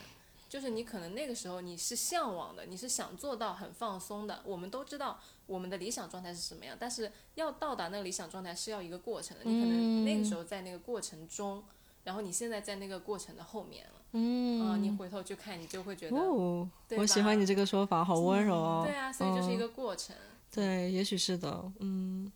[0.53, 4.43] 就是你可能那个时候你是向往的，你是想做到很放松的。
[4.45, 9.43] 我们都知道我们的理想状态是什么样，但是要到达那个理想状态是要一个过程的。
[9.45, 11.63] 你可能那个时候在那个过程中，
[12.03, 14.01] 然后你现在在那个过程的后面了。
[14.11, 18.83] 嗯，你回头去看，你就会觉得，哦我喜欢你这个说法，好温柔哦。
[18.85, 20.15] 对啊，所以就是一个过程。
[20.51, 21.71] 对，也许是的。
[21.79, 22.31] 嗯，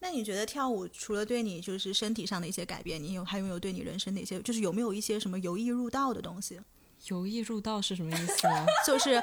[0.00, 6.60] 那你觉得跳舞除了对你就是身体上的一些改变，你有还有没有对你人生的一些，就是有没有一些什么由易入道的东西？
[7.08, 8.66] 由易入道是什么意思呢？
[8.86, 9.22] 就是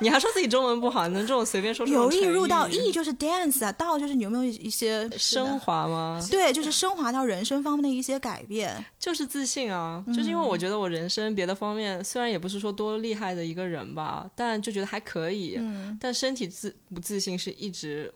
[0.00, 1.86] 你还说自己中文不好，能这种随便说？
[1.86, 6.20] 由易入道，易就是 dance 啊，道就是你有没有一些升华吗？
[6.30, 10.02] 对，就是升华到人生方面的一些改变，就是自信啊。
[10.08, 15.56] 就是因为我觉得我人生别的方面虽然也不是说多厉害的一个人吧，但就觉得还可以。
[15.58, 15.96] 嗯。
[16.00, 18.12] 但身体自不自信是一直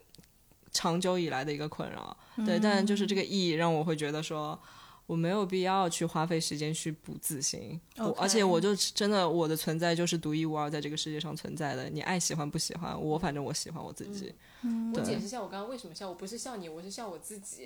[0.73, 2.17] 长久以来的一个困扰。
[2.47, 4.59] 对，但就是这个易让我会觉得说。
[5.07, 11.91] 我没有必要去花费时间去补自信，我而且我就真的我的存在就是独一无二在这个世界上存在的。
[11.91, 14.33] 你爱喜欢不喜欢，我反正我喜欢我自己。
[14.95, 17.65] 我解释一下，我刚刚为什么笑，我不是笑你，我是笑我自己。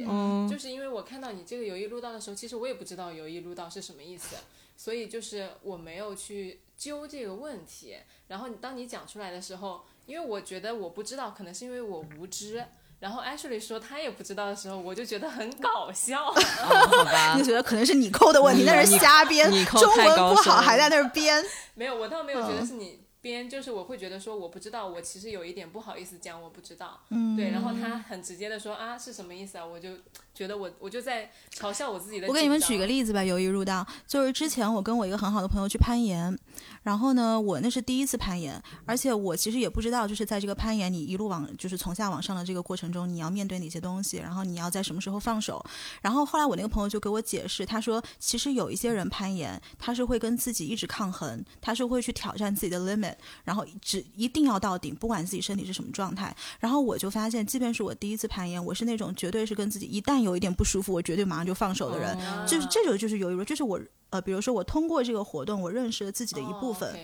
[0.50, 4.36] 就是因为我看到你这个有意录到的时候，其实我也不知道有意录到是什么意思，
[4.76, 7.96] 所以就是我没有去揪这个问题。
[8.28, 12.64] 然后当你讲出来的时候，因为我觉得我不知道，可能是因为我无知。
[12.98, 16.24] 然后 Ashley 说他也不知道的时候，我就觉得很搞笑。
[16.32, 21.44] 好吧，你觉得可能是你扣的问题，那是瞎编，中文不好还在那儿编。
[21.74, 27.00] 没有，我倒没有觉得是你编，就是我会觉得说我不知道，我其实有一点不好意思讲我不知道。
[27.10, 27.50] 嗯，对。
[27.50, 29.66] 然后他很直接的说啊是什么意思啊？
[29.66, 29.90] 我就
[30.34, 32.28] 觉得我我就在嘲笑我自己的。
[32.28, 36.36] 我给你们举个例子吧，由于入道，就是之前我跟我一个很好的朋友去攀岩，
[36.82, 45.64] 然后呢，我那是第一次攀岩，而且我其实也不知道，就是在这个攀岩，你一路往就是从下往上的这个过程中，你要面对哪些东西，然后你要在什么时候放手。
[46.02, 56.34] 然后后来我那个朋友就给我解释，他说其实有一些人攀岩，他是会跟自己一直抗衡，他是会去挑战自己的 limit，然后只一定要到顶，不管自己身体是什么状态。
[56.60, 63.80] 然后我就发现，即便是我第一次攀岩，我是那种绝对是跟自己一旦有一点不舒服，我绝对马上就放手的人，就是这种就是有一种，就是我。
[64.10, 66.96] 呃，比如说我通过这个活动，我认识了自己的一部分，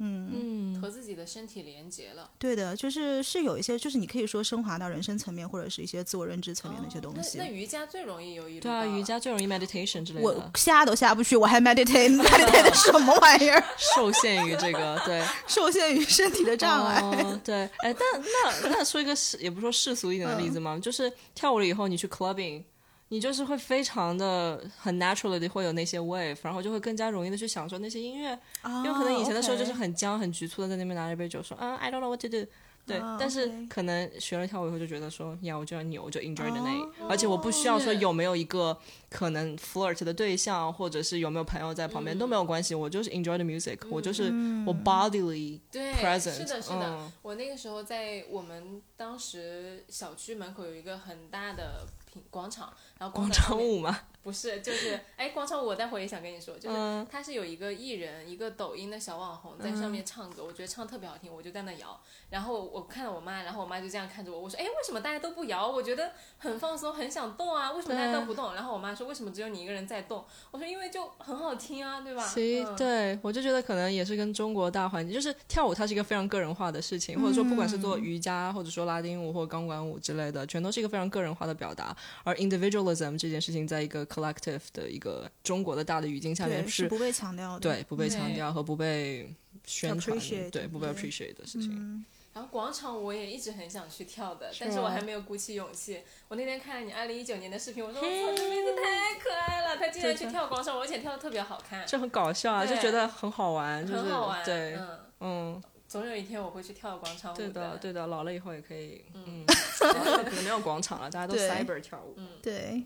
[0.00, 2.30] 嗯嗯，和自己的身体连接了。
[2.38, 7.38] 对的，就是是有一些，就是你可以说升华到人生层面，或者是一些自我认知层面的一些东西。
[7.38, 10.26] 那瑜伽最容易有一对啊，瑜伽最容易 meditation 之类的。
[10.26, 13.64] 我下都下不去，我还 meditate，meditate 什么玩意儿？
[13.76, 17.00] 受限于这个，对， 受限于身体的障碍。
[17.44, 22.64] 对，哎，但那那说一个世，也不说世俗一点的例子嘛，就是跳舞了以后，你去 clubbing。
[23.08, 32.46] 你就是会非常的很 naturally 的会有那些 wave，然后就会更加容易的去享受那些音乐，因为可能以前的时候就是很僵很局促的在那边拿着一杯酒说，嗯，I don't know what to do。
[32.86, 38.74] 对，但是可能学了跳舞以后就觉得说，呀，我就要扭，就 enjoy the night，而且我不需要说有没有一个
[39.10, 44.32] 可能 flirt 的对象，或者是有没有朋友在旁边都没有关系，我就是 enjoy the music，我就是
[44.66, 46.32] 我 bodily present。
[46.32, 51.86] 是的，是的，我那个时候在我们当时小区门口有一个很大的
[52.18, 52.72] 平广场。
[52.98, 54.00] 然后广场舞吗？
[54.20, 61.98] 不是，就是哎，广场舞我待会儿也想跟你说，就是他是有一个艺人，一个抖音的小网红在上面唱歌，我觉得唱特别好听，我就在那摇。
[62.28, 65.66] 然后我看到我妈，然后我妈就这样看着我，我说哎，为什么大家都不摇？
[65.66, 68.54] 我觉得很放松，很想动啊，为什么大家都不动？
[68.54, 70.22] 然后我妈说为什么只有你一个人在动？
[70.50, 72.26] 我说因为就很好听啊，对吧？
[72.26, 83.38] 其实对我就觉得可能也是跟中国大环境，就是跳舞它是一个非常个人化的事情，或者说不管是做瑜伽，或者说拉丁舞或者钢管舞之类的，全都是一个非常个人化的表达，而 individualism 这件。
[83.38, 89.32] 事情在一个 collective 的一个中国的大的语境下面是不被强调的，对不被强调和不被
[89.64, 90.18] 宣传，
[90.50, 92.04] 对不被 appreciate 的事情。
[92.34, 96.00] 然后广场我也一直很想去跳的，但是我还没有鼓起勇气。
[96.28, 104.76] 我那天看了你二零一九年的视频，我说 我操，这妹子太可爱了，她竟然去跳广场舞，而且跳的特别好看，就很搞笑啊，就觉得很好玩，很好玩，对，
[105.20, 105.62] 嗯。
[105.88, 107.36] 总有一天我会去跳广场舞。
[107.36, 112.84] 对的，对的，老了以后也可以，嗯， 可能没有广场了，大家都 cyber 跳舞，嗯，对。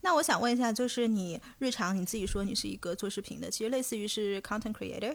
[0.00, 5.14] 那我想问一下，就是你日常你自己说你是一个做视频的，其实类似于是 content creator。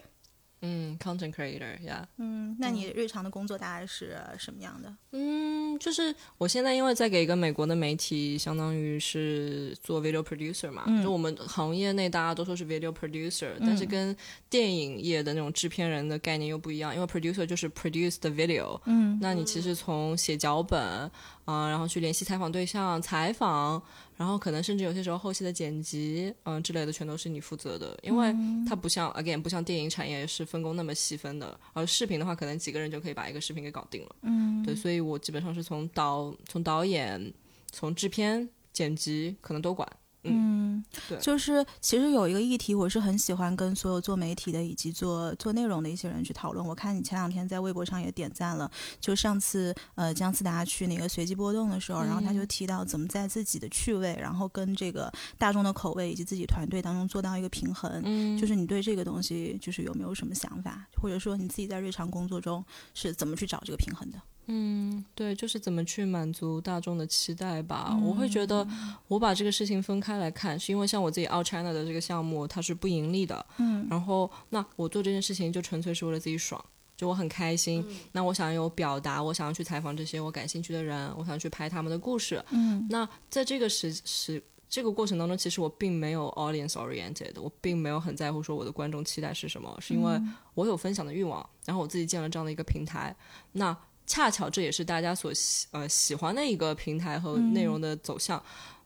[0.61, 2.07] 嗯，content creator，呀。
[2.17, 4.93] 嗯，那你日常的工作大概是什么样的？
[5.11, 10.83] 嗯，就是我现在因为在给一个美国的媒体，相当于是做 video producer 嘛。
[11.01, 14.15] 就我们行业内大家都说是 video producer，但是跟
[14.49, 18.79] 电影业的那种制片人的概念又不一样，因为 producer 就是 produce the video。
[18.85, 21.09] 嗯，那你其实从写脚本
[21.49, 23.81] 啊，然后去联系采访对象，采访。
[24.15, 28.35] 然后可能甚至有些时候后期的剪辑，嗯之类的全都是你负责的，因为
[28.67, 34.15] 它不像 again 不像电影产业是分工那么细分的，而视频的话可能几个人就可以把一个视频给搞定了。
[34.23, 37.33] 嗯，对，所以我基本上是从导从导演
[37.71, 39.87] 从制片剪辑可能都管。
[40.23, 46.65] 嗯，对，就是其实有一个议题，我是很喜欢跟所有做媒体的以及做做内容的一些人去讨论。
[46.65, 58.01] 我看你前两天在微博上也点赞了，就上次呃姜思达去那个随机波动的时候，然后他就提到怎么在自己的趣味，然后跟这个大众的口味以及自己团队当中做到一个平衡。
[58.03, 62.63] 嗯，就是你对这个东西就是有没有什么想法，或者说你自己在日常工作中
[62.93, 64.21] 是怎么去找这个平衡的？
[64.51, 67.95] 嗯，对，就是怎么去满足大众的期待吧。
[68.03, 68.67] 我会觉得，
[69.07, 73.45] 我把这个事情分开来看，是因为像我自己 Out China 的这个项目，它是不盈利的。
[73.57, 76.59] 嗯，然后那我做这件事情就纯粹是为了自己爽，
[76.97, 77.85] 就我很开心。
[78.11, 82.43] 那我想有表达，我想要去采访这些我感兴趣的人，我想去拍他们的故事。
[82.49, 90.19] 嗯，那在这个时时这个过程当中，其实我并没有 audience oriented，我并没有很在乎说我的观众期待是什么，是因为
[90.55, 93.15] 我有分享的欲望，然后我自己建了这样的一个平台。
[93.51, 93.75] 那
[94.09, 98.43] 恰巧这也是大家所喜呃喜欢的一个平台和内容的走向，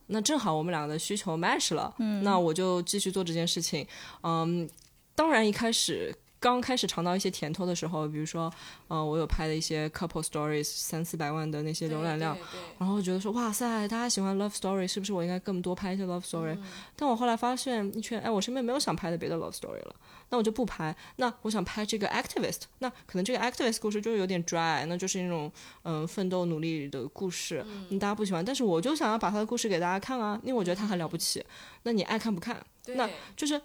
[0.07, 3.87] 那正好我们两个的需求 match 了，那我就继续做这件事情。
[4.21, 4.69] 嗯，
[5.15, 6.13] 当然一开始
[6.43, 8.51] 刚开始尝到一些甜头的时候，比如说，
[8.89, 12.37] 嗯，我有拍的一些 couple stories 三四百万的那些浏览量，
[12.77, 16.57] 然后觉得说哇塞，大家喜欢 love story，是不是我应该更多拍一些 love story？
[16.97, 19.95] 但我后来发现一圈，哎，我身边没有想拍的别的 love story 了。
[20.31, 20.93] 那我就不拍。
[21.15, 25.49] 那我想拍这个 activist，那可能这个 activist 故事就是有点 dry，那就是那种
[25.83, 28.43] 嗯奋斗努力的故事，嗯，大家不喜欢。
[28.43, 31.41] 但是我就想要把他的故事给大家看啊，因为我觉得他很了不起。
[31.83, 32.61] 那你爱看不看？
[32.87, 33.61] 那就是。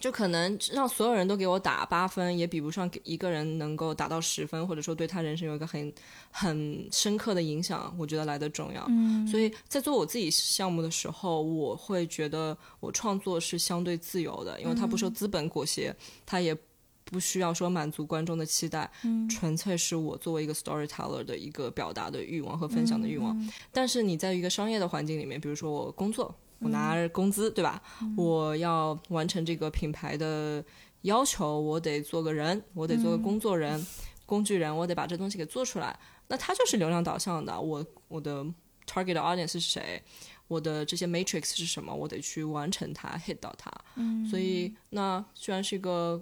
[0.00, 5.92] 就可能让所有人都给我打八分，也比不上给一个人能够打到十分，或者说对他人生有一个很
[6.30, 8.84] 很深刻的影响，我觉得来的重要。
[8.88, 15.94] 嗯，所以在做我自己项目的时候，我会觉得我创作是相对自由的，因为它不受资本裹挟，
[16.26, 16.56] 它也
[17.04, 18.90] 不需要说满足观众的期待，
[19.28, 23.50] 纯粹是我作为一个 storyteller 的一个表达的欲望和分享的欲望。
[23.70, 26.34] 但是你在一个商业的环境里面，比如说我工作，
[26.64, 27.80] 我拿工资，对吧？
[28.16, 30.64] 我要完成这个品牌的
[31.02, 33.86] 要求，我得做个人，我得做个工作人、
[34.26, 35.96] 工具人，我得把这东西给做出来。
[36.28, 38.42] 那它就是流量导向的，我我的
[38.86, 40.02] target audience 是谁？
[40.48, 41.94] 我的这些 matrix 是什么？
[41.94, 43.70] 我得去完成它，hit 到它。
[43.96, 46.20] 嗯，所以那虽然是一个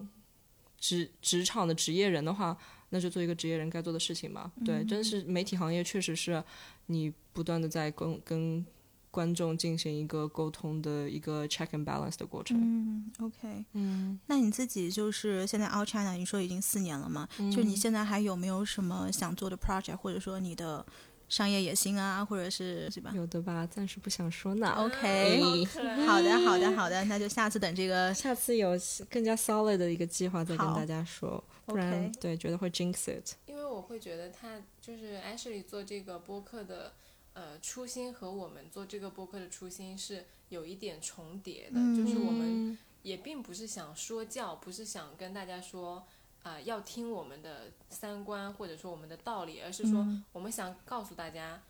[0.78, 2.56] 职职场的职业人的话，
[2.90, 4.50] 那就做一个职业人该做的事情吧。
[4.64, 6.42] 对，真是媒体行业确实是
[6.86, 8.64] 你不断的在跟跟
[9.12, 12.58] 观众进行一个沟通的一个 check and balance 的过程。
[12.60, 17.28] 嗯，OK，嗯，那你自己就是现在 Out China，你说已经四年了嘛？
[17.54, 20.84] 就你现在还有没有什么想做的 project，或者说你的？
[21.28, 23.10] 商业野心啊，或者是是吧？
[23.14, 24.68] 有的吧，暂时不想说呢。
[24.76, 25.64] OK，
[26.06, 28.72] 好的，好的，好的，那就下次等这个，下次有
[29.08, 33.32] 更加 solid 的一个计划再跟大家说，不然对觉得会 jinx it。
[33.46, 36.92] 因为我会觉得他就是 Ashley 做这个播客的
[37.34, 46.04] 呃初心和我们做这个播客的初心是有一点重叠的，就是我们也并不是想说教，不是想跟大家说。
[46.42, 51.62] 啊，要听我们的三观或者说我们的道理，而是说我们想告诉大家，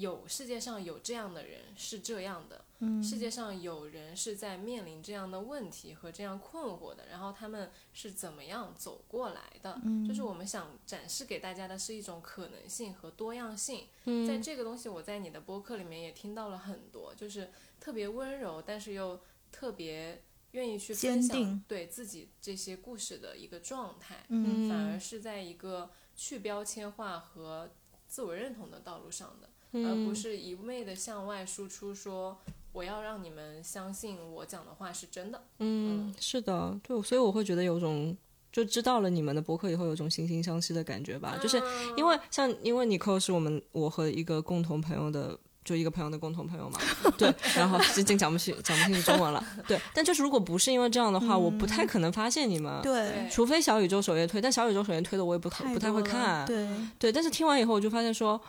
[0.00, 2.64] 有世界上有这样的人是这样的，
[3.02, 13.86] 世界上有人是在面临这样的问题和这样困惑的，然后他们是怎么样走过来的，就是我们想展示给大家的是一种可能性和多样性。
[14.26, 19.20] 在这个东西，我在你的播客里面也听到了很多，就是特别温柔，但是又
[19.52, 20.22] 特别。
[20.52, 27.70] 愿意去分享对自己这些故事的一个状态，嗯，反而是在一个去标签化和
[28.08, 32.38] 自我认同的道路上的，而不是一味的向外输出说
[32.72, 35.42] 我要让你们相信我讲的话是真的。
[35.58, 38.16] 嗯，是的，对，所以我会觉得有种
[38.52, 41.62] 就知道了你们的博客以后有种惺惺相惜的感觉吧，就是
[41.96, 45.38] 因为像因为你扣是我们我和一个共同朋友的。
[45.62, 46.80] 就一个朋友的共同朋友嘛，
[47.18, 49.78] 对，然后已经讲不清讲不清楚中文了，对。
[49.94, 53.28] 但就是如果不是因为这样的话，我不太可能发现你们，对。
[53.30, 56.66] 除非小宇宙首页推，但小宇宙首页推的我也不不太会看，对
[56.98, 57.12] 对。
[57.12, 58.40] 但是听完以后，我就发现说，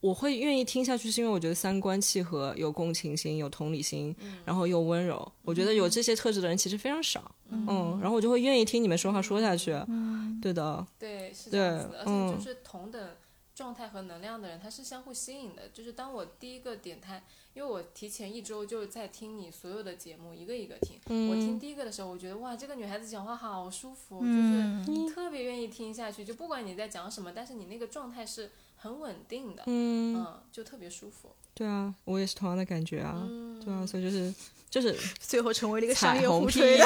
[0.00, 5.30] 我会愿意听下去，是因为我觉得三观契合，有共情心，有同理心，然后又温柔。
[5.42, 7.98] 我觉得有这些特质的人其实非常少，嗯。
[8.00, 13.08] 然后我就会愿意听你们说话说下去，嗯，对的，对，是这样子，而且就是同等。
[13.52, 15.68] 状态和能量的人，他是相互吸引的。
[15.68, 17.22] 就是当我第一个点开，
[17.52, 20.98] 因为我提前一周就在听你所有的节目，一个一个听。
[21.28, 26.24] 我听第一个的时候，我觉得哇，这个女孩子讲话好舒服，就是特别愿意听下去。
[26.24, 28.50] 就不管你在讲什么，但是你那个状态是
[28.82, 31.30] 很稳定的，嗯，就特别舒服。
[31.52, 33.28] 对啊，我也是同样的感觉啊。
[33.62, 34.34] 对啊，所以就是
[34.70, 36.78] 就是 最后成为了一个商业互吹，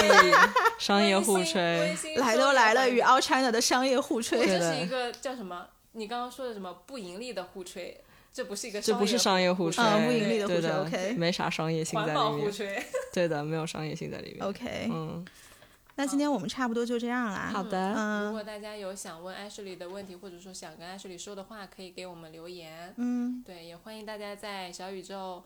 [0.79, 5.69] 商业互吹， 来都来了，与 All China 的商业互吹，这是一个叫什么？
[5.93, 8.01] 你刚刚说的什么不盈利的互吹？
[8.33, 12.41] 这不是一个，这不是商业互吹，不盈利的互吹，OK，没啥商业性在里面。
[12.41, 12.83] 互吹，
[13.13, 14.45] 对的，没有商业性在里面。
[14.45, 15.25] OK，嗯，
[15.97, 17.51] 那今天我们差不多就这样啦。
[17.53, 22.93] 好的，嗯，如果大家有想问 Ashley 的问题，或者说想跟 Ashley 说的话，可以给我们留言。
[22.97, 25.45] 嗯，对，也欢迎大家在小宇宙。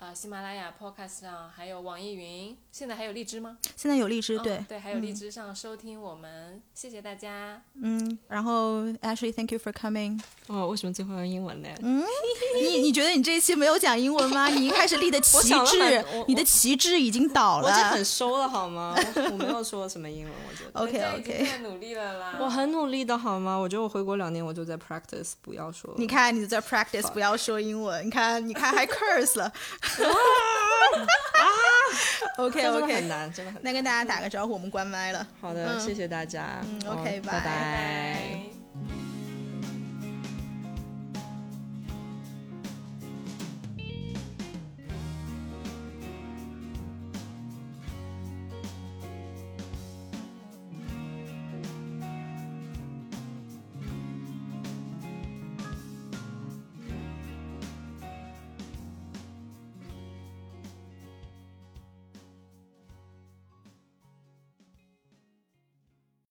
[0.00, 3.58] 呃，喜马拉雅 Podcast 上还有网易云，现在还有荔枝吗？
[3.76, 7.60] 现在有荔枝，对对，还有荔枝上收听我们，谢谢大家。
[7.82, 10.18] 嗯，然后 Ashley，Thank you for coming。
[10.46, 11.68] 哦，为什么最后用英文呢？
[11.82, 12.02] 嗯，
[12.58, 14.48] 你你觉得你这一期没有讲英文吗？
[14.48, 17.68] 你一开始立的旗帜，你的旗帜已经倒了。
[17.68, 18.96] 我这很收了好吗？
[19.30, 20.80] 我没有说什么英文，我觉得。
[20.80, 21.44] OK OK。
[21.44, 22.38] 太努力了啦！
[22.40, 23.54] 我很努力的好吗？
[23.54, 25.92] 我觉得我回国两年，我就在 practice，不要说。
[25.98, 28.06] 你看，你在 practice，不要说英文。
[28.06, 29.52] 你看，你看，还 curse 了。
[31.40, 31.44] 啊
[32.38, 33.60] ！OK OK，难，真的难。
[33.62, 35.26] 那跟大家打个招呼，我们关麦了。
[35.40, 36.60] 好的，谢谢大家。
[36.64, 38.59] 嗯，OK，拜拜。